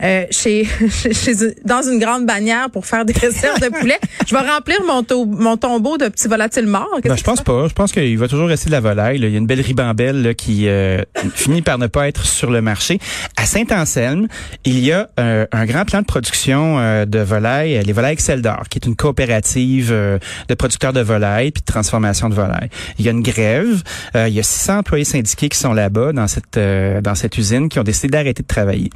euh, 0.02 0.25
chez, 0.31 0.64
chez- 1.12 1.55
dans 1.64 1.82
une 1.82 1.99
grande 1.99 2.26
bannière 2.26 2.70
pour 2.70 2.87
faire 2.87 3.05
des 3.05 3.12
réserves 3.12 3.61
de 3.61 3.69
poulet? 3.69 3.99
Je 4.26 4.35
vais 4.35 4.41
remplir 4.49 4.79
mon, 4.87 5.02
to- 5.02 5.26
mon 5.26 5.56
tombeau 5.56 5.99
de 5.99 6.08
petits 6.08 6.29
volatiles 6.29 6.67
morts. 6.67 6.88
Ben, 7.02 7.17
je 7.17 7.23
pense 7.23 7.43
pas. 7.43 7.69
Je 7.69 7.73
pense 7.75 7.93
qu'il 7.93 8.17
va 8.19 8.29
toujours 8.29 8.49
rester 8.49 8.67
de 8.67 8.73
la 8.73 8.81
volaille. 8.81 9.19
là. 9.19 9.26
Il 9.29 9.32
y 9.32 9.37
a 9.37 9.38
une 9.38 9.46
belle 9.46 9.61
ribambelle 9.61 10.23
là, 10.23 10.35
qui 10.35 10.69
euh, 10.69 11.02
finit 11.35 11.62
par 11.62 11.79
ne 11.79 11.87
pas 11.87 12.08
être 12.08 12.25
sur 12.25 12.50
le 12.50 12.61
marché. 12.61 12.99
À 13.37 13.46
Saint-Anselme, 13.46 14.26
il 14.64 14.79
y 14.81 14.93
a 14.93 15.08
euh, 15.20 15.46
un 15.52 15.64
grand 15.67 15.85
plan 15.85 16.00
de 16.00 16.06
production 16.06 16.79
euh, 16.79 17.05
de 17.05 17.19
volailles, 17.20 17.76
euh, 17.79 17.82
les 17.82 17.93
volailles 17.93 18.14
Excel 18.14 18.43
d'or, 18.43 18.64
qui 18.70 18.79
est 18.79 18.87
une 18.87 18.96
coopérative 18.96 19.91
euh, 19.93 20.19
de 20.49 20.55
producteurs 20.55 20.93
de 20.93 21.00
volailles 21.00 21.50
puis 21.50 21.62
de 21.62 21.73
transformation 21.73 22.29
de 22.29 22.35
volailles. 22.35 22.69
Il 22.99 23.05
y 23.05 23.08
a 23.08 23.12
une 23.12 23.23
grève. 23.23 23.82
Euh, 24.17 24.29
il 24.29 24.35
y 24.35 24.41
a 24.41 24.43
600 24.43 24.79
employés 24.79 25.05
syndiqués 25.05 25.49
qui 25.49 25.58
sont 25.58 25.73
là-bas 25.73 26.12
dans 26.12 26.26
cette 26.29 26.56
euh, 26.56 27.00
dans 27.00 27.14
cette 27.14 27.37
usine 27.38 27.69
qui 27.69 27.79
ont 27.79 27.82
décidé 27.85 28.08
d'arrêter 28.08 28.43
de 28.43 28.46
travailler 28.49 28.91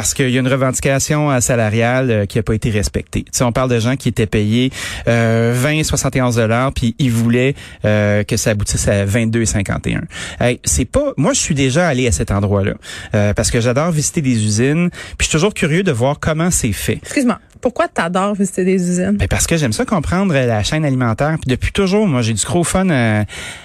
parce 0.00 0.14
qu'il 0.14 0.30
y 0.30 0.38
a 0.38 0.40
une 0.40 0.48
revendication 0.48 1.30
euh, 1.30 1.40
salariale 1.40 2.10
euh, 2.10 2.24
qui 2.24 2.38
n'a 2.38 2.42
pas 2.42 2.54
été 2.54 2.70
respectée. 2.70 3.24
Tu 3.24 3.32
sais, 3.32 3.44
on 3.44 3.52
parle 3.52 3.68
de 3.68 3.78
gens 3.78 3.96
qui 3.96 4.08
étaient 4.08 4.24
payés 4.24 4.70
euh, 5.08 5.52
20, 5.54 5.82
71 5.84 6.36
dollars, 6.36 6.72
puis 6.72 6.94
ils 6.98 7.12
voulaient 7.12 7.54
euh, 7.84 8.24
que 8.24 8.38
ça 8.38 8.52
aboutisse 8.52 8.88
à 8.88 9.04
22,51. 9.04 10.00
Hey, 10.40 10.58
c'est 10.64 10.86
pas. 10.86 11.12
Moi, 11.18 11.34
je 11.34 11.40
suis 11.40 11.54
déjà 11.54 11.86
allé 11.86 12.06
à 12.06 12.12
cet 12.12 12.30
endroit-là 12.30 12.72
euh, 13.14 13.34
parce 13.34 13.50
que 13.50 13.60
j'adore 13.60 13.90
visiter 13.90 14.22
des 14.22 14.42
usines, 14.42 14.88
puis 14.88 15.16
je 15.18 15.24
suis 15.24 15.32
toujours 15.32 15.52
curieux 15.52 15.82
de 15.82 15.92
voir 15.92 16.18
comment 16.18 16.50
c'est 16.50 16.72
fait. 16.72 16.98
Excuse-moi. 17.02 17.38
Pourquoi 17.60 17.88
t'adores 17.88 18.34
visiter 18.34 18.64
des 18.64 18.76
usines? 18.76 19.18
Ben 19.18 19.28
parce 19.28 19.46
que 19.46 19.58
j'aime 19.58 19.74
ça 19.74 19.84
comprendre 19.84 20.34
euh, 20.34 20.46
la 20.46 20.62
chaîne 20.62 20.84
alimentaire. 20.84 21.36
Puis 21.42 21.50
depuis 21.50 21.72
toujours, 21.72 22.06
moi, 22.06 22.22
j'ai 22.22 22.32
du 22.32 22.44
gros 22.44 22.64
fun 22.64 22.88
à, 22.88 23.24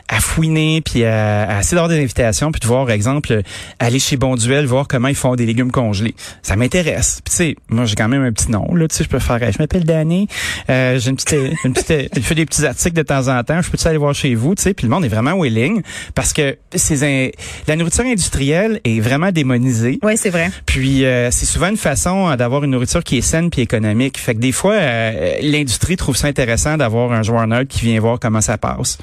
à 0.10 0.20
fouiner, 0.20 0.82
puis 0.82 1.06
à, 1.06 1.44
à 1.44 1.60
essayer 1.62 1.76
d'avoir 1.76 1.90
des 1.90 2.02
invitations, 2.02 2.52
puis 2.52 2.60
de 2.60 2.68
voir, 2.68 2.86
par 2.86 2.94
exemple, 2.94 3.42
aller 3.80 4.00
chez 4.00 4.18
Bonduel, 4.18 4.66
voir 4.66 4.90
comment 4.90 5.08
ils 5.08 5.16
font 5.16 5.36
des 5.36 5.46
légumes 5.46 5.72
congelés. 5.72 6.14
Ça 6.42 6.56
m'intéresse. 6.56 7.22
Puis 7.24 7.32
tu 7.32 7.36
sais, 7.38 7.56
moi, 7.70 7.86
j'ai 7.86 7.96
quand 7.96 8.08
même 8.08 8.24
un 8.24 8.32
petit 8.32 8.52
nom. 8.52 8.74
Là, 8.76 8.88
tu 8.88 8.96
sais, 8.96 9.04
je 9.04 9.10
peux 9.10 9.20
faire. 9.20 9.40
Je 9.52 9.58
m'appelle 9.60 9.84
Danny. 9.84 10.28
Euh, 10.70 11.00
j'ai 11.00 11.10
une 11.10 11.16
petite, 11.16 11.36
une 11.64 11.74
petite, 11.74 12.10
je 12.16 12.22
fais 12.22 12.36
des 12.36 12.46
petits 12.46 12.66
articles 12.66 12.96
de 12.96 13.02
temps 13.04 13.28
en 13.28 13.44
temps. 13.44 13.62
Je 13.62 13.70
peux 13.70 13.78
aller 13.88 13.98
voir 13.98 14.14
chez 14.16 14.36
vous, 14.36 14.56
tu 14.56 14.64
sais. 14.64 14.74
Puis 14.74 14.88
le 14.88 14.92
monde 14.94 15.06
est 15.06 15.10
vraiment 15.10 15.40
willing 15.40 15.82
parce 16.14 16.34
que 16.34 16.58
ces, 16.74 17.04
in- 17.04 17.30
la 17.68 17.76
nourriture 17.76 18.06
industrielle 18.06 18.80
est 18.84 19.00
vraiment 19.00 19.32
démonisée. 19.32 20.00
Oui, 20.04 20.18
c'est 20.18 20.30
vrai. 20.30 20.50
Puis 20.66 21.06
euh, 21.06 21.30
c'est 21.32 21.46
souvent 21.46 21.68
une 21.68 21.78
façon 21.78 22.30
euh, 22.30 22.36
d'avoir 22.36 22.64
une 22.64 22.72
nourriture 22.72 23.04
qui 23.04 23.18
est 23.18 23.22
saine 23.22 23.50
puis 23.50 23.62
économique. 23.62 24.18
Fait 24.18 24.34
que 24.36 24.40
des 24.40 24.52
fois, 24.52 24.74
euh, 24.74 25.36
l'industrie 25.42 25.96
trouve 25.98 26.16
ça 26.16 26.28
intéressant 26.28 26.78
d'avoir 26.78 27.12
un 27.12 27.24
joueur 27.24 27.46
neutre 27.48 27.70
qui 27.74 27.82
vient 27.82 28.00
voir 28.00 28.20
comment 28.20 28.42
ça 28.42 28.58
passe. 28.58 28.98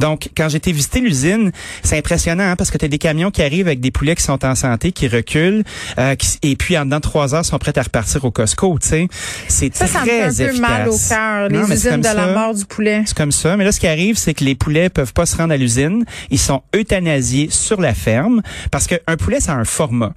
Donc, 0.00 0.28
quand 0.36 0.48
j'ai 0.48 0.56
été 0.58 0.72
visiter 0.72 1.00
l'usine, 1.00 1.52
c'est 1.82 1.98
impressionnant 1.98 2.44
hein, 2.50 2.56
parce 2.56 2.70
que 2.70 2.78
tu 2.78 2.84
as 2.84 2.88
des 2.88 2.98
camions 2.98 3.30
qui 3.30 3.42
arrivent 3.42 3.66
avec 3.66 3.80
des 3.80 3.90
poulets 3.90 4.14
qui 4.14 4.22
sont 4.22 4.44
en 4.44 4.54
santé, 4.54 4.92
qui 4.92 5.08
reculent, 5.08 5.64
euh, 5.98 6.14
qui- 6.14 6.38
et 6.42 6.53
puis 6.56 6.76
en 6.78 6.84
dedans 6.84 6.96
de 6.96 7.02
trois 7.02 7.34
heures, 7.34 7.44
sont 7.44 7.58
prêts 7.58 7.76
à 7.78 7.82
repartir 7.82 8.24
au 8.24 8.30
Costco. 8.30 8.78
Tu 8.80 8.88
sais, 8.88 9.08
c'est 9.48 9.74
Ça, 9.74 9.86
ça 9.86 10.00
me 10.00 10.04
fait 10.06 10.20
très 10.20 10.42
un 10.42 10.46
peu 10.46 10.52
efficace. 10.52 10.60
mal 10.60 10.88
au 10.88 10.98
cœur, 11.08 11.48
les 11.48 11.58
Non, 11.58 11.64
usines 11.74 11.90
de 11.90 11.90
comme 11.90 12.00
la 12.02 12.14
ça. 12.14 12.26
mort 12.32 12.54
du 12.54 12.64
poulet. 12.64 13.02
C'est 13.06 13.16
comme 13.16 13.32
ça. 13.32 13.56
Mais 13.56 13.64
là, 13.64 13.72
ce 13.72 13.80
qui 13.80 13.86
arrive, 13.86 14.16
c'est 14.16 14.34
que 14.34 14.44
les 14.44 14.54
poulets 14.54 14.88
peuvent 14.88 15.12
pas 15.12 15.26
se 15.26 15.36
rendre 15.36 15.52
à 15.52 15.56
l'usine. 15.56 16.04
Ils 16.30 16.38
sont 16.38 16.62
euthanasiés 16.74 17.48
sur 17.50 17.80
la 17.80 17.94
ferme 17.94 18.42
parce 18.70 18.86
qu'un 18.86 19.16
poulet, 19.18 19.40
ça 19.40 19.52
a 19.52 19.56
un 19.56 19.64
format. 19.64 20.12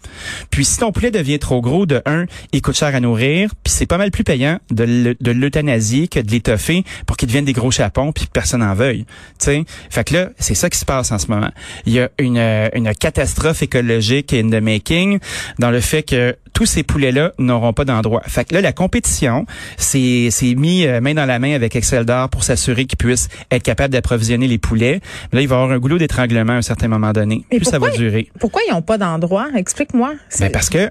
Puis 0.51 0.65
si 0.65 0.77
ton 0.79 0.91
poulet 0.91 1.11
devient 1.11 1.39
trop 1.39 1.61
gros, 1.61 1.85
de 1.85 2.01
un, 2.05 2.25
il 2.51 2.61
coûte 2.61 2.75
cher 2.77 2.93
à 2.93 2.99
nourrir. 2.99 3.51
Puis 3.63 3.73
c'est 3.73 3.85
pas 3.85 3.97
mal 3.97 4.11
plus 4.11 4.23
payant 4.23 4.59
de 4.71 4.83
le- 4.83 5.15
de 5.19 5.31
l'euthanasier 5.31 6.07
que 6.07 6.19
de 6.19 6.29
l'étoffer 6.31 6.83
pour 7.05 7.17
qu'il 7.17 7.27
devienne 7.27 7.45
des 7.45 7.53
gros 7.53 7.71
chapons 7.71 8.11
puis 8.11 8.25
que 8.25 8.31
personne 8.31 8.61
n'en 8.61 8.73
veuille. 8.73 9.05
Tu 9.39 9.45
sais. 9.45 9.63
Fait 9.89 10.03
que 10.03 10.13
là, 10.13 10.29
c'est 10.39 10.55
ça 10.55 10.69
qui 10.69 10.77
se 10.77 10.85
passe 10.85 11.11
en 11.11 11.17
ce 11.19 11.27
moment. 11.27 11.49
Il 11.85 11.93
y 11.93 11.99
a 11.99 12.09
une, 12.19 12.37
euh, 12.37 12.69
une 12.73 12.93
catastrophe 12.95 13.61
écologique 13.63 14.33
in 14.33 14.49
the 14.49 14.61
making 14.61 15.19
dans 15.59 15.71
le 15.71 15.79
fait 15.81 16.03
que 16.03 16.26
there 16.27 16.37
tous 16.57 16.65
ces 16.65 16.81
poulets-là 16.81 17.33
n'auront 17.37 17.71
pas 17.71 17.85
d'endroit. 17.85 18.23
Fait 18.25 18.43
que 18.43 18.55
là, 18.55 18.61
la 18.61 18.71
compétition, 18.73 19.45
c'est 19.77 20.29
c'est 20.31 20.55
mis 20.55 20.87
euh, 20.87 21.01
main 21.01 21.13
dans 21.13 21.25
la 21.27 21.37
main 21.37 21.53
avec 21.53 21.75
Excel 21.75 22.03
d'or 22.03 22.29
pour 22.29 22.43
s'assurer 22.43 22.85
qu'ils 22.85 22.97
puissent 22.97 23.29
être 23.51 23.61
capables 23.61 23.93
d'approvisionner 23.93 24.47
les 24.47 24.57
poulets. 24.57 24.99
Mais 25.31 25.37
là, 25.37 25.41
il 25.43 25.47
va 25.47 25.55
y 25.55 25.59
avoir 25.59 25.71
un 25.71 25.77
goulot 25.77 25.99
d'étranglement 25.99 26.53
à 26.53 26.55
un 26.55 26.61
certain 26.63 26.87
moment 26.87 27.11
donné. 27.13 27.45
Mais 27.51 27.57
Plus 27.57 27.65
ça 27.65 27.73
va 27.77 27.89
pourquoi- 27.89 27.97
durer. 27.97 28.31
Pourquoi 28.39 28.61
ils 28.67 28.73
n'ont 28.73 28.81
pas 28.81 28.97
d'endroit? 28.97 29.49
Explique-moi. 29.55 30.15
Ben 30.39 30.51
parce 30.51 30.69
que 30.71 30.89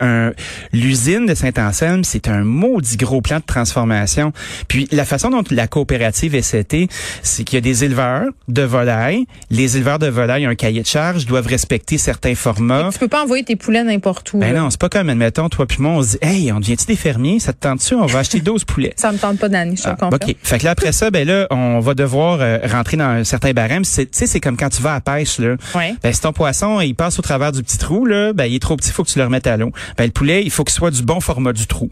l'usine 0.72 1.26
de 1.26 1.34
Saint-Anselme, 1.34 2.04
c'est 2.04 2.28
un 2.28 2.44
maudit 2.44 2.96
gros 2.96 3.20
plan 3.20 3.38
de 3.38 3.44
transformation. 3.44 4.32
Puis 4.68 4.86
la 4.92 5.04
façon 5.04 5.30
dont 5.30 5.42
la 5.50 5.66
coopérative 5.66 6.36
est 6.36 6.42
setée, 6.42 6.86
c'est 7.24 7.42
qu'il 7.42 7.56
y 7.56 7.58
a 7.58 7.60
des 7.60 7.82
éleveurs 7.82 8.26
de 8.46 8.62
volailles. 8.62 9.26
Les 9.50 9.76
éleveurs 9.76 9.98
de 9.98 10.06
volailles 10.06 10.46
ont 10.46 10.50
un 10.50 10.54
cahier 10.54 10.82
de 10.82 10.86
charge, 10.86 11.26
doivent 11.26 11.48
respecter 11.48 11.98
certains 11.98 12.36
formats. 12.36 12.90
Tu 12.92 13.00
peux 13.00 13.08
pas 13.08 13.24
envoyer 13.24 13.42
tes 13.42 13.56
poulets 13.56 13.82
n'importe 13.82 14.32
où. 14.32 14.38
Ben 14.38 14.52
là. 14.52 14.60
non, 14.60 14.70
c'est 14.70 14.80
pas 14.80 14.88
comme, 14.88 15.08
admettons, 15.08 15.48
toi 15.56 15.66
puis 15.66 15.78
moi, 15.80 15.92
on 15.92 16.02
se 16.02 16.10
dit, 16.12 16.18
hey, 16.22 16.52
on 16.52 16.60
devient-tu 16.60 16.84
des 16.86 16.96
fermiers? 16.96 17.40
Ça 17.40 17.52
te 17.52 17.60
tente-tu? 17.60 17.94
On 17.94 18.04
va 18.06 18.18
acheter 18.18 18.40
12 18.40 18.64
poulets. 18.64 18.92
Ça 18.96 19.10
me 19.12 19.18
tente 19.18 19.38
pas 19.38 19.48
d'année, 19.48 19.74
je 19.76 19.82
te 19.82 19.88
Ah, 19.88 19.96
confirme. 19.98 20.14
OK. 20.30 20.36
Fait 20.42 20.58
que 20.58 20.64
là, 20.64 20.70
après 20.72 20.92
ça, 20.92 21.10
ben 21.10 21.26
là, 21.26 21.46
on 21.50 21.80
va 21.80 21.94
devoir 21.94 22.38
euh, 22.40 22.58
rentrer 22.70 22.96
dans 22.96 23.04
un 23.08 23.24
certain 23.24 23.52
barème. 23.52 23.84
C'est- 23.84 24.06
Tu 24.10 24.18
sais, 24.18 24.26
c'est 24.26 24.40
comme 24.40 24.56
quand 24.56 24.68
tu 24.68 24.82
vas 24.82 24.90
à 24.92 24.94
la 24.94 25.00
pêche, 25.00 25.38
là. 25.38 25.56
Ouais. 25.74 25.94
Ben, 26.02 26.12
si 26.12 26.20
ton 26.20 26.32
poisson, 26.32 26.80
il 26.80 26.94
passe 26.94 27.18
au 27.18 27.22
travers 27.22 27.52
du 27.52 27.62
petit 27.62 27.78
trou, 27.78 28.04
là, 28.06 28.32
ben, 28.32 28.44
il 28.44 28.54
est 28.54 28.58
trop 28.62 28.76
petit, 28.76 28.90
il 28.90 28.92
faut 28.92 29.02
que 29.04 29.10
tu 29.10 29.18
le 29.18 29.24
remettes 29.24 29.46
à 29.46 29.56
l'eau. 29.56 29.70
Ben, 29.96 30.04
le 30.04 30.10
poulet, 30.10 30.42
il 30.44 30.50
faut 30.50 30.64
qu'il 30.64 30.74
soit 30.74 30.90
du 30.90 31.02
bon 31.02 31.20
format 31.20 31.52
du 31.52 31.66
trou. 31.66 31.88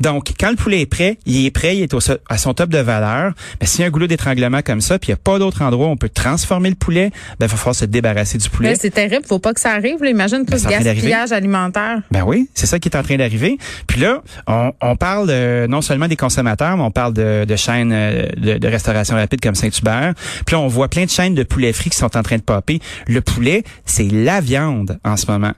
Donc, 0.00 0.32
quand 0.38 0.50
le 0.50 0.56
poulet 0.56 0.80
est 0.82 0.86
prêt, 0.86 1.18
il 1.26 1.44
est 1.44 1.50
prêt, 1.50 1.76
il 1.76 1.82
est 1.82 1.94
au, 1.94 1.98
à 2.28 2.38
son 2.38 2.54
top 2.54 2.70
de 2.70 2.78
valeur. 2.78 3.32
Ben, 3.60 3.66
s'il 3.66 3.80
y 3.80 3.84
a 3.84 3.86
un 3.86 3.90
goulot 3.90 4.06
d'étranglement 4.06 4.62
comme 4.62 4.80
ça, 4.80 4.98
puis 4.98 5.08
il 5.08 5.10
n'y 5.12 5.14
a 5.14 5.20
pas 5.22 5.38
d'autre 5.38 5.62
endroit 5.62 5.86
où 5.88 5.90
on 5.90 5.96
peut 5.96 6.08
transformer 6.08 6.68
le 6.70 6.76
poulet, 6.76 7.10
ben, 7.38 7.46
il 7.46 7.48
va 7.50 7.56
falloir 7.56 7.74
se 7.74 7.84
débarrasser 7.84 8.38
du 8.38 8.48
poulet. 8.48 8.74
C'est 8.76 8.90
terrible, 8.90 9.24
faut 9.26 9.38
pas 9.38 9.52
que 9.54 9.60
ça 9.60 9.72
arrive. 9.72 10.02
là. 10.02 10.10
Imagine 10.10 10.44
tout 10.44 10.52
Ben, 10.52 10.58
ce 10.58 10.68
gaspillage 10.68 11.32
alimentaire. 11.32 11.98
Ben 12.10 12.22
oui, 12.24 12.48
c'est 12.54 12.66
ça 12.66 12.78
qui 12.78 12.88
est 12.88 12.96
en 12.96 13.02
d'arriver. 13.16 13.58
Puis 13.86 14.00
là, 14.00 14.22
on, 14.46 14.96
parle 14.96 15.28
euh, 15.30 15.66
non 15.66 15.80
seulement 15.80 16.08
des 16.08 16.16
consommateurs, 16.16 16.76
mais 16.76 16.82
on 16.82 16.90
parle 16.90 17.14
de, 17.14 17.56
chaînes 17.56 17.92
euh, 17.92 18.26
de, 18.36 18.68
restauration 18.68 19.16
rapide 19.16 19.40
comme 19.40 19.54
Saint-Hubert. 19.54 20.14
Puis 20.46 20.54
là, 20.54 20.60
on 20.60 20.68
voit 20.68 20.88
plein 20.88 21.04
de 21.04 21.10
chaînes 21.10 21.34
de 21.34 21.42
poulet 21.42 21.72
frit 21.72 21.90
qui 21.90 21.96
sont 21.96 22.16
en 22.16 22.22
train 22.22 22.36
de 22.36 22.42
popper. 22.42 22.80
Le 23.06 23.20
poulet, 23.20 23.64
c'est 23.84 24.08
la 24.10 24.40
viande 24.40 24.98
en 25.04 25.16
ce 25.16 25.30
moment. 25.30 25.52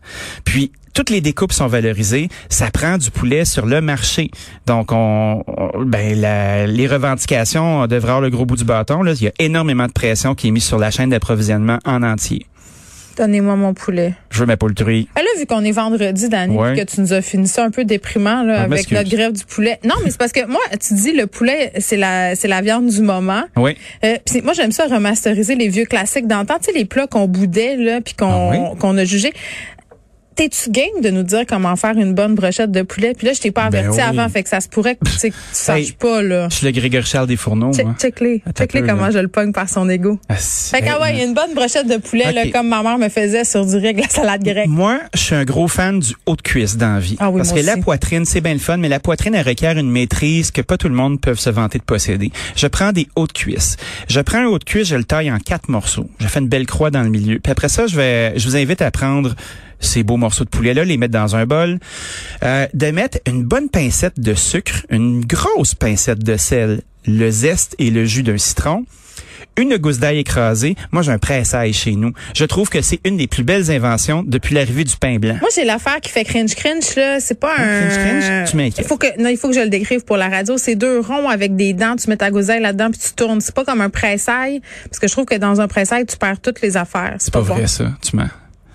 Puis 0.44 0.72
toutes 0.92 1.10
les 1.10 1.20
découpes 1.20 1.52
sont 1.52 1.68
valorisées, 1.68 2.28
ça 2.48 2.70
prend 2.70 2.98
du 2.98 3.10
poulet 3.10 3.44
sur 3.44 3.66
le 3.66 3.80
marché. 3.80 4.30
Donc, 4.66 4.92
on, 4.92 5.44
on- 5.46 5.84
ben, 5.84 6.66
les 6.66 6.86
revendications 6.86 7.86
devraient 7.86 8.10
avoir 8.10 8.20
le 8.20 8.30
gros 8.30 8.44
bout 8.44 8.56
du 8.56 8.64
bâton. 8.64 9.02
Là. 9.02 9.12
Il 9.12 9.22
y 9.22 9.28
a 9.28 9.32
énormément 9.38 9.86
de 9.86 9.92
pression 9.92 10.34
qui 10.34 10.48
est 10.48 10.50
mise 10.50 10.64
sur 10.64 10.78
la 10.78 10.90
chaîne 10.90 11.10
d'approvisionnement 11.10 11.78
en 11.84 12.02
entier. 12.02 12.46
Donnez-moi 13.20 13.54
mon 13.54 13.74
poulet. 13.74 14.14
Je 14.30 14.38
veux 14.38 14.46
ma 14.46 14.56
poultrie. 14.56 15.06
Ah, 15.14 15.20
là, 15.20 15.26
vu 15.38 15.44
qu'on 15.44 15.62
est 15.62 15.72
vendredi, 15.72 16.30
Dani, 16.30 16.56
Ouais. 16.56 16.74
que 16.74 16.84
tu 16.90 17.02
nous 17.02 17.12
as 17.12 17.20
fini 17.20 17.46
ça 17.46 17.62
un 17.62 17.70
peu 17.70 17.84
déprimant 17.84 18.42
là, 18.42 18.60
Ah, 18.60 18.62
avec 18.62 18.90
notre 18.92 19.10
grève 19.10 19.32
du 19.32 19.44
poulet. 19.44 19.78
Non, 19.84 19.94
mais 20.02 20.10
c'est 20.10 20.16
parce 20.18 20.32
que 20.32 20.46
moi, 20.46 20.60
tu 20.80 20.94
dis 20.94 21.12
le 21.12 21.26
poulet, 21.26 21.70
c'est 21.80 21.98
la 21.98 22.34
c'est 22.34 22.48
la 22.48 22.62
viande 22.62 22.86
du 22.88 23.02
moment. 23.02 23.42
Oui. 23.56 23.76
Euh, 24.04 24.16
pis 24.24 24.40
moi, 24.40 24.54
j'aime 24.54 24.72
ça 24.72 24.86
remasteriser 24.86 25.54
les 25.54 25.68
vieux 25.68 25.84
classiques 25.84 26.26
d'antan, 26.26 26.54
tu 26.62 26.72
sais, 26.72 26.78
les 26.78 26.86
plats 26.86 27.06
qu'on 27.08 27.26
boudait, 27.28 27.76
là, 27.76 28.00
puis 28.00 28.14
qu'on 28.14 28.50
Ah 28.50 28.50
oui? 28.72 28.78
qu'on 28.78 28.96
a 28.96 29.04
jugés. 29.04 29.34
T'es-tu 30.40 30.70
game 30.70 31.02
de 31.02 31.10
nous 31.10 31.22
dire 31.22 31.44
comment 31.46 31.76
faire 31.76 31.98
une 31.98 32.14
bonne 32.14 32.34
brochette 32.34 32.70
de 32.72 32.80
poulet? 32.80 33.12
Puis 33.14 33.26
là, 33.26 33.34
je 33.34 33.40
t'ai 33.40 33.50
pas 33.50 33.68
Ben 33.68 33.80
averti 33.80 33.98
oui. 33.98 34.02
avant, 34.18 34.26
fait 34.30 34.42
que 34.42 34.48
ça 34.48 34.62
se 34.62 34.68
pourrait 34.70 34.94
que 34.96 35.04
tu 35.04 35.10
sais, 35.18 35.28
que 35.28 35.34
tu 35.34 35.40
saches 35.52 35.78
Hey. 35.88 35.92
pas, 35.92 36.22
là. 36.22 36.48
Je 36.48 36.56
suis 36.56 36.64
le 36.66 36.72
Grégory 36.72 37.04
Charles 37.04 37.26
des 37.26 37.36
fourneaux. 37.36 37.74
Check, 37.74 37.86
check-les. 37.98 38.38
Peu, 38.38 38.80
comment 38.86 39.02
là. 39.02 39.10
je 39.10 39.18
le 39.18 39.28
pogne 39.28 39.52
par 39.52 39.68
son 39.68 39.86
ego. 39.90 40.18
Ah. 40.30 40.36
Fait 40.36 40.80
que, 40.80 40.86
ah 40.88 40.98
ouais, 41.02 41.22
une 41.22 41.34
bonne 41.34 41.52
brochette 41.54 41.86
de 41.86 41.98
poulet, 41.98 42.32
là, 42.32 42.46
comme 42.50 42.68
ma 42.68 42.82
mère 42.82 42.96
me 42.96 43.10
faisait 43.10 43.44
sur 43.44 43.66
du 43.66 43.76
riz 43.76 43.92
la 43.92 44.08
salade 44.08 44.42
grecque. 44.42 44.66
Moi, 44.66 45.00
je 45.12 45.20
suis 45.20 45.34
un 45.34 45.44
gros 45.44 45.68
fan 45.68 46.00
du 46.00 46.14
haut 46.24 46.36
de 46.36 46.40
cuisse 46.40 46.78
dans 46.78 46.94
la 46.94 47.00
vie. 47.00 47.16
Ah 47.20 47.28
oui, 47.28 47.42
Parce 47.42 47.52
que 47.52 47.60
la 47.60 47.76
poitrine, 47.76 48.24
c'est 48.24 48.40
bien 48.40 48.54
le 48.54 48.60
fun, 48.60 48.78
mais 48.78 48.88
la 48.88 48.98
poitrine, 48.98 49.34
elle 49.34 49.46
requiert 49.46 49.76
une 49.76 49.90
maîtrise 49.90 50.52
que 50.52 50.62
pas 50.62 50.78
tout 50.78 50.88
le 50.88 50.94
monde 50.94 51.20
peut 51.20 51.34
se 51.34 51.50
vanter 51.50 51.76
de 51.78 51.84
posséder. 51.84 52.32
Je 52.56 52.66
prends 52.66 52.92
des 52.92 53.08
hauts 53.14 53.26
de 53.26 53.32
cuisse. 53.32 53.76
Je 54.08 54.20
prends 54.20 54.38
un 54.38 54.46
haut 54.46 54.58
de 54.58 54.64
cuisse, 54.64 54.88
je 54.88 54.96
le 54.96 55.04
taille 55.04 55.30
en 55.30 55.38
quatre 55.38 55.68
morceaux. 55.68 56.08
Je 56.18 56.26
fais 56.28 56.40
une 56.40 56.48
belle 56.48 56.64
croix 56.66 56.90
dans 56.90 57.02
le 57.02 57.10
milieu. 57.10 57.40
Puis 57.40 57.52
après 57.52 57.68
ça, 57.68 57.86
je 57.86 57.94
vais, 57.94 58.38
je 58.38 58.48
vous 58.48 58.56
invite 58.56 58.80
à 58.80 58.90
prendre 58.90 59.34
ces 59.80 60.02
beaux 60.02 60.16
morceaux 60.16 60.44
de 60.44 60.50
poulet-là, 60.50 60.84
les 60.84 60.96
mettre 60.96 61.12
dans 61.14 61.34
un 61.36 61.46
bol, 61.46 61.78
euh, 62.42 62.66
de 62.74 62.86
mettre 62.90 63.18
une 63.26 63.42
bonne 63.42 63.68
pincette 63.68 64.20
de 64.20 64.34
sucre, 64.34 64.86
une 64.90 65.24
grosse 65.24 65.74
pincette 65.74 66.22
de 66.22 66.36
sel, 66.36 66.82
le 67.06 67.30
zeste 67.30 67.74
et 67.78 67.90
le 67.90 68.04
jus 68.04 68.22
d'un 68.22 68.38
citron, 68.38 68.84
une 69.56 69.76
gousse 69.78 69.98
d'ail 69.98 70.18
écrasée. 70.18 70.76
Moi, 70.92 71.02
j'ai 71.02 71.10
un 71.12 71.18
pressail 71.18 71.72
chez 71.72 71.92
nous. 71.92 72.12
Je 72.34 72.44
trouve 72.44 72.68
que 72.70 72.80
c'est 72.82 73.00
une 73.04 73.16
des 73.16 73.26
plus 73.26 73.42
belles 73.42 73.70
inventions 73.70 74.22
depuis 74.26 74.54
l'arrivée 74.54 74.84
du 74.84 74.96
pain 74.96 75.18
blanc. 75.18 75.36
Moi, 75.40 75.50
j'ai 75.54 75.64
l'affaire 75.64 76.00
qui 76.00 76.10
fait 76.10 76.24
cringe 76.24 76.54
cringe 76.54 76.94
là. 76.96 77.20
C'est 77.20 77.38
pas 77.38 77.52
un. 77.58 77.88
cringe 77.88 77.98
cringe? 77.98 78.50
Tu 78.50 78.56
m'inquiètes. 78.56 78.78
Il 78.78 78.88
faut 78.88 78.96
que 78.96 79.20
non, 79.20 79.28
il 79.28 79.36
faut 79.36 79.48
que 79.48 79.54
je 79.54 79.60
le 79.60 79.68
décrive 79.68 80.04
pour 80.04 80.16
la 80.16 80.28
radio. 80.28 80.56
C'est 80.56 80.76
deux 80.76 81.00
ronds 81.00 81.28
avec 81.28 81.56
des 81.56 81.72
dents. 81.74 81.96
Tu 81.96 82.08
mets 82.08 82.16
ta 82.16 82.30
gouseille 82.30 82.60
là-dedans 82.62 82.90
puis 82.90 83.00
tu 83.00 83.12
tournes. 83.12 83.40
C'est 83.40 83.54
pas 83.54 83.64
comme 83.64 83.80
un 83.80 83.90
pressail 83.90 84.60
parce 84.84 84.98
que 84.98 85.08
je 85.08 85.12
trouve 85.12 85.24
que 85.26 85.34
dans 85.36 85.60
un 85.60 85.68
pressail 85.68 86.06
tu 86.06 86.16
perds 86.16 86.40
toutes 86.40 86.62
les 86.62 86.76
affaires. 86.76 87.16
C'est 87.18 87.24
C'est 87.26 87.32
pas 87.32 87.40
bon. 87.40 87.54
vrai, 87.54 87.66
ça. 87.66 87.90
Tu 88.02 88.16
mens. 88.16 88.28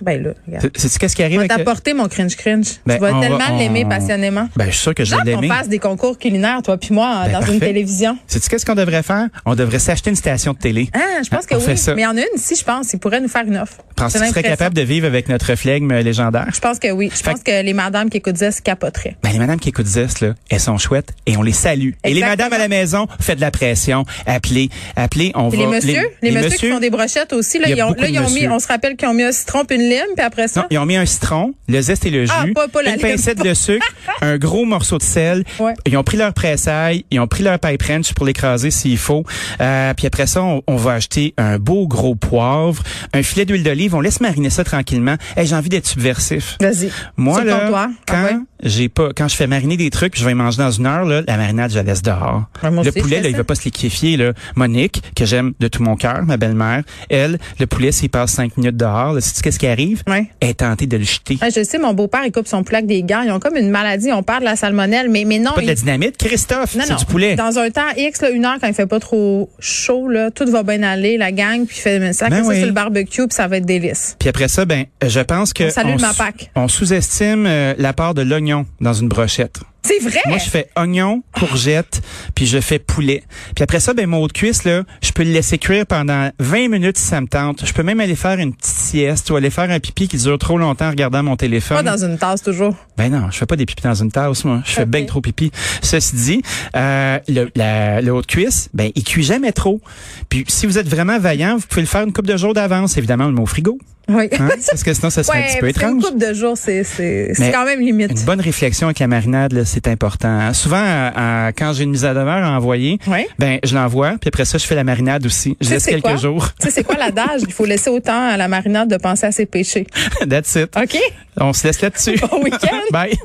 Ben 0.06 0.22
là, 0.24 0.30
regarde. 0.48 0.72
C'est- 0.76 0.98
qu'est-ce 1.00 1.16
qui 1.16 1.24
arrive 1.24 1.38
Je 1.38 1.42
vais 1.42 1.48
t'apporter 1.48 1.94
mon 1.94 2.08
cringe 2.08 2.36
cringe. 2.36 2.68
Ben, 2.86 2.96
tu 2.96 3.02
vas 3.02 3.12
on 3.12 3.20
va- 3.20 3.28
tellement 3.28 3.46
on- 3.52 3.58
l'aimer 3.58 3.86
passionnément. 3.86 4.48
Ben, 4.56 4.66
je 4.66 4.72
suis 4.72 4.80
sûr 4.82 4.94
que 4.94 5.04
je 5.04 5.16
vais 5.16 5.24
l'aimer. 5.26 5.48
fasse 5.48 5.68
des 5.68 5.80
concours 5.80 6.18
culinaires, 6.20 6.62
toi 6.64 6.78
puis 6.78 6.94
moi, 6.94 7.24
Ben, 7.26 7.32
dans 7.34 7.40
parfait. 7.40 7.54
une 7.56 7.60
télévision. 7.60 8.18
Sais-tu 8.28 8.50
qu'est-ce 8.50 8.66
qu'on 8.66 8.76
devrait 8.76 9.02
faire? 9.04 9.28
On 9.46 9.56
devrait 9.56 9.80
s'acheter 9.80 10.12
une 10.12 10.16
station 10.16 10.54
de 10.54 10.58
télé. 10.60 10.90
Ah, 10.94 11.00
je 11.24 11.30
pense 11.30 11.46
que 11.48 11.56
on 11.56 11.60
fait 11.60 11.72
oui. 11.72 11.78
ça. 11.78 11.96
Mais 11.96 12.02
il 12.02 12.06
y 12.06 12.08
en 12.08 12.16
a 12.18 12.22
une 12.22 12.28
ici, 12.36 12.56
je 12.56 12.64
pense. 12.64 12.94
Il 12.94 13.00
pourrait 13.00 13.20
nous 13.20 13.28
faire 13.28 13.46
une 13.48 13.58
offre. 13.58 13.78
Penses-tu 13.96 14.20
que 14.20 14.24
tu 14.24 14.26
l'impression. 14.26 14.50
capable 14.52 14.76
de 14.76 14.82
vivre 14.84 15.08
avec 15.08 15.28
notre 15.30 15.56
flegme 15.56 15.94
légendaire? 16.00 16.48
Je 16.54 16.60
pense 16.60 16.80
que 16.80 16.92
oui. 16.92 17.10
Je 17.12 17.18
Fait 17.24 17.32
pense 17.32 17.42
que 17.44 17.62
les 17.64 17.74
madames 17.74 18.10
qui 18.10 18.18
écoutent 18.18 18.38
ça 18.38 18.52
se 18.52 18.62
capoteraient. 18.62 19.16
Ben, 19.24 19.32
les 19.32 19.40
madames 19.40 19.60
qui 19.60 19.70
écoutent 19.70 19.86
Zest, 19.88 20.22
là, 20.22 20.36
elles 20.50 20.60
sont 20.60 20.78
chouettes 20.78 21.14
et 21.26 21.36
on 21.38 21.42
les 21.42 21.52
salue. 21.54 21.92
Et 22.04 22.14
les 22.14 22.22
madames 22.22 22.54
à 22.54 22.58
la 22.58 22.68
maison, 22.68 23.08
faites 23.20 23.38
de 23.38 23.42
la 23.42 23.52
pression. 23.52 24.06
Appelez, 24.26 24.70
appelez, 24.96 25.32
on 25.36 25.50
va... 25.50 25.58
les 25.58 25.68
messieurs, 25.68 26.10
les, 26.22 26.32
messieurs, 26.32 26.50
qui 26.58 26.70
font 26.70 26.80
des 26.80 26.90
brochettes 26.90 27.34
aussi, 27.34 27.60
là, 27.60 27.70
ils 27.70 27.82
ont, 27.82 27.96
ils 27.96 28.20
mis, 28.34 28.48
on 28.48 28.60
se 28.60 28.68
rappelle 28.68 28.96
qu'ils 28.96 29.08
ont 29.08 29.14
mis 29.14 29.24
un 29.24 29.32
citron 29.32 29.64
une 29.72 29.82
lime, 29.96 30.16
puis 30.16 30.26
après 30.26 30.48
ça? 30.48 30.62
Non, 30.62 30.68
ils 30.72 30.78
ont 30.78 30.86
mis 30.86 30.96
un 30.96 31.06
citron, 31.06 31.54
le 31.68 31.82
zeste 31.82 32.06
et 32.06 32.10
le 32.10 32.26
jus, 32.26 32.32
Ah, 32.34 32.46
pas- 32.54 32.68
pas 32.68 32.84
une 32.84 33.00
pincette 33.00 33.44
de 33.44 33.54
sucre, 33.54 33.86
un 34.22 34.38
gros 34.38 34.66
morceau 34.66 34.98
de 34.98 35.04
sel. 35.04 35.44
Ouais. 35.60 35.74
Ils 35.86 35.98
ont 35.98 36.04
pris 36.04 36.18
leur 36.18 36.34
pressail, 36.34 37.06
ils 37.12 37.20
ont 37.20 37.28
pris 37.28 37.44
leur 37.44 37.60
pipe 37.60 37.82
wrench 37.84 38.14
pour 38.14 38.26
l'écraser 38.26 38.72
s'il 38.72 38.98
faut. 38.98 39.24
Euh, 39.62 39.94
puis 39.96 40.08
après 40.08 40.28
ça, 40.28 40.42
on, 40.44 40.62
on 40.68 40.76
va 40.76 40.94
acheter 40.94 41.34
un 41.38 41.58
beau 41.60 41.88
gros 41.88 42.16
poivre, 42.16 42.84
un 43.14 43.24
filet 43.24 43.46
d'huile 43.46 43.64
d'olive. 43.64 43.96
On 43.96 44.02
laisse 44.02 44.22
mariner 44.22 44.50
ça 44.50 44.64
tranquillement. 44.64 45.16
Hey, 45.36 45.48
j'ai 45.48 45.56
envie 45.56 45.70
d'être 45.70 45.88
subversif. 45.88 46.58
Vas-y. 46.60 46.92
Moi 47.18 47.38
Sur 47.38 47.46
là. 47.46 47.70
Ah 47.72 47.90
quand 48.08 48.24
ouais? 48.24 48.36
j'ai 48.64 48.90
pas, 48.90 49.10
quand 49.16 49.28
je 49.28 49.36
fais 49.36 49.48
mariner 49.48 49.78
des 49.78 49.90
trucs, 49.90 50.14
puis 50.14 50.22
je 50.22 50.26
vais 50.26 50.34
manger 50.34 50.58
dans 50.58 50.72
une 50.72 50.86
heure 50.86 51.06
là, 51.06 51.22
la 51.28 51.38
marinade 51.38 51.72
je 51.72 51.76
la 51.76 51.84
laisse 51.84 52.02
dehors. 52.02 52.44
Le 52.64 52.70
aussi, 52.80 52.92
poulet 53.00 53.22
là, 53.22 53.30
il 53.30 53.36
va 53.36 53.44
pas 53.44 53.56
se 53.56 53.64
liquéfier 53.64 54.18
là. 54.18 54.34
Monique 54.56 55.02
que 55.16 55.26
j'aime 55.26 55.54
de 55.60 55.68
tout 55.68 55.84
mon 55.84 55.96
cœur, 55.96 56.24
ma 56.24 56.38
belle-mère, 56.38 56.84
elle, 57.10 57.40
le 57.60 57.68
poulet 57.68 57.92
s'il 57.92 58.10
passe 58.10 58.32
cinq 58.32 58.58
minutes 58.58 58.78
dehors, 58.78 59.14
là, 59.14 59.22
sais-tu 59.22 59.42
qu'est-ce 59.42 59.60
qui 59.60 59.66
arrive 59.76 60.04
Ouais. 60.08 60.28
Est 60.42 60.56
tentée 60.60 60.88
de 60.88 60.98
le 60.98 61.04
jeter. 61.04 61.38
Ah, 61.42 61.50
je 61.50 61.64
sais, 61.64 61.78
mon 61.78 61.94
beau-père, 61.94 62.22
il 62.26 62.32
coupe 62.32 62.48
son 62.48 62.64
poulet 62.64 62.78
avec 62.78 62.88
des 62.88 63.04
gants. 63.04 63.22
Ils 63.24 63.32
ont 63.32 63.40
comme 63.40 63.56
une 63.58 63.70
maladie. 63.70 64.12
On 64.12 64.24
parle 64.24 64.42
de 64.42 64.46
la 64.46 64.56
salmonelle, 64.56 65.10
mais, 65.10 65.26
mais 65.26 65.40
non. 65.40 65.52
Pas 65.54 65.62
de 65.62 65.68
la 65.68 65.76
dynamite, 65.76 66.18
Christophe, 66.18 66.76
c'est 66.80 66.96
du 66.96 67.06
poulet. 67.06 67.36
Dans 67.36 67.60
un 67.60 67.70
temps 67.70 67.82
X, 67.98 68.22
là, 68.22 68.30
une 68.30 68.46
heure, 68.46 68.58
quand 68.60 68.68
il 68.68 68.74
fait 68.74 68.86
pas 68.88 69.00
trop 69.00 69.50
chaud, 69.60 70.08
là, 70.08 70.32
tout 70.32 70.46
va 70.50 70.64
bien 70.64 70.84
aller, 70.84 71.18
la 71.18 71.32
gang, 71.32 71.66
puis 71.66 71.76
il 71.78 71.82
fait 71.82 72.14
ça, 72.14 72.30
Ben 72.30 72.44
ça 72.44 72.56
sur 72.56 72.66
le 72.66 72.72
barbecue, 72.72 73.28
puis 73.28 73.36
ça 73.36 73.48
va 73.48 73.58
être 73.58 73.66
délice. 73.66 74.16
Puis 74.20 74.30
après 74.30 74.48
ça, 74.48 74.66
ben, 74.66 74.86
je 75.06 75.20
pense 75.20 75.54
que 75.54 75.64
On 75.86 76.00
Mapac. 76.00 76.52
on 76.56 76.68
sous-estime 76.68 77.46
euh, 77.48 77.74
la 77.78 77.94
part 77.94 78.14
de 78.14 78.22
l'oignon 78.22 78.66
dans 78.82 78.94
une 78.94 79.08
brochette. 79.08 79.60
C'est 79.88 80.00
vrai! 80.00 80.20
Moi, 80.26 80.38
je 80.40 80.50
fais 80.50 80.68
oignon, 80.76 81.22
courgette, 81.32 82.02
puis 82.34 82.46
je 82.48 82.60
fais 82.60 82.80
poulet. 82.80 83.24
Puis 83.56 83.64
après 83.64 83.80
ça, 83.80 83.94
ben 83.94 84.08
mon 84.08 84.18
haut 84.18 84.28
de 84.28 84.34
cuisse 84.34 84.64
là, 84.64 84.84
je 85.02 85.12
peux 85.12 85.24
le 85.24 85.32
laisser 85.32 85.58
cuire 85.60 85.86
pendant 85.86 86.30
20 86.40 86.70
minutes 86.70 86.98
si 86.98 87.06
ça 87.06 87.22
me 87.22 87.28
tente. 87.28 87.66
Je 87.66 87.72
peux 87.74 87.84
même 87.84 88.00
aller 88.00 88.16
faire 88.16 88.40
une 88.40 88.54
petite 88.54 88.74
sieste 88.76 89.30
ou 89.30 89.36
aller 89.36 89.50
faire 89.52 89.70
un 89.70 89.80
pipi 89.80 90.08
qui 90.08 90.18
dure 90.18 90.40
trop 90.40 90.58
longtemps 90.58 90.88
en 90.88 90.90
regardant 90.90 91.22
mon 91.24 91.36
téléphone. 91.36 91.78
Pas 91.78 91.84
dans 91.98 92.04
une 92.04 92.18
tasse 92.18 92.42
toujours. 92.42 92.76
Ben 92.98 93.10
non, 93.12 93.30
je 93.32 93.38
fais 93.38 93.46
pas 93.46 93.56
des 93.56 93.66
pipis 93.66 93.84
dans 93.84 93.94
une 93.94 94.12
tasse, 94.12 94.44
moi. 94.44 94.62
Je 94.66 94.72
fais 94.72 94.82
Ok. 94.84 94.88
bien 94.88 95.06
trop 95.06 95.22
pipi. 95.22 95.52
Ceci 95.82 96.16
dit, 96.16 96.42
euh, 96.76 97.20
le, 97.28 97.50
la, 97.56 98.02
le 98.02 98.12
haut 98.14 98.22
de 98.22 98.26
cuisse, 98.28 98.70
ben, 98.74 98.90
il 98.96 99.04
cuit 99.04 99.24
jamais 99.24 99.52
trop. 99.52 99.82
Puis 100.30 100.46
si 100.48 100.66
vous 100.66 100.78
êtes 100.78 100.88
vraiment 100.88 101.20
vaillant, 101.20 101.58
vous 101.58 101.68
pouvez 101.68 101.82
le 101.82 101.88
faire 101.88 102.02
une 102.04 102.14
coupe 102.14 102.28
de 102.28 102.38
jours 102.38 102.54
d'avance, 102.54 102.98
évidemment, 102.98 103.26
le 103.28 103.34
mot 103.34 103.46
frigo. 103.46 103.78
Oui. 104.08 104.30
Hein? 104.40 104.50
Parce 104.70 104.84
que 104.84 104.94
sinon, 104.94 105.10
ça 105.10 105.24
serait 105.24 105.38
un 105.38 105.42
Ouais, 105.42 105.48
petit 105.48 105.60
peu 105.60 105.68
étrange. 105.70 106.04
coupe 106.04 106.18
de 106.18 106.34
jours, 106.34 106.58
c'est, 106.58 106.84
c'est, 106.84 107.34
quand 107.52 107.66
même 107.66 107.80
limite. 107.80 108.12
Une 108.12 108.26
bonne 108.26 108.42
réflexion 108.42 108.88
avec 108.88 109.00
la 109.00 109.08
marinade, 109.08 109.54
là, 109.54 109.66
c'est 109.66 109.88
important. 109.88 110.28
hein. 110.30 110.54
Souvent, 110.54 110.82
à- 110.82 111.48
à- 111.48 111.52
quand 111.54 111.74
j'ai 111.74 111.84
une 111.84 111.92
mise 111.92 112.06
à 112.06 112.14
demeure 112.14 112.44
à 112.44 112.52
envoyer, 112.58 113.00
ben 113.40 113.60
je 113.64 113.74
l'envoie, 113.76 114.12
puis 114.20 114.28
après 114.28 114.46
ça, 114.46 114.58
je 114.58 114.66
fais 114.66 114.76
la 114.76 114.84
marinade 114.84 115.26
aussi. 115.26 115.58
Je 115.62 115.70
laisse 115.72 115.86
quelques 115.86 116.02
quoi? 116.04 116.16
jours. 116.18 116.50
Tu 116.60 116.66
sais, 116.68 116.72
c'est 116.72 116.84
quoi 116.84 116.98
l'adage? 116.98 117.42
Il 117.48 117.54
faut 117.54 117.66
laisser 117.66 117.90
autant 117.90 118.30
à 118.30 118.38
la 118.38 118.48
marinade 118.48 118.90
de 118.90 118.98
penser 118.98 119.26
à 119.26 119.32
ses 119.32 119.46
péchés. 119.46 119.88
That's 120.30 120.56
it. 120.56 120.76
OK? 120.78 120.98
On 121.40 121.54
se 121.54 121.68
laisse 121.68 121.82
là-dessus. 121.82 122.16
Bon 122.32 122.42
week-end. 122.44 122.80
Bye. 122.92 123.18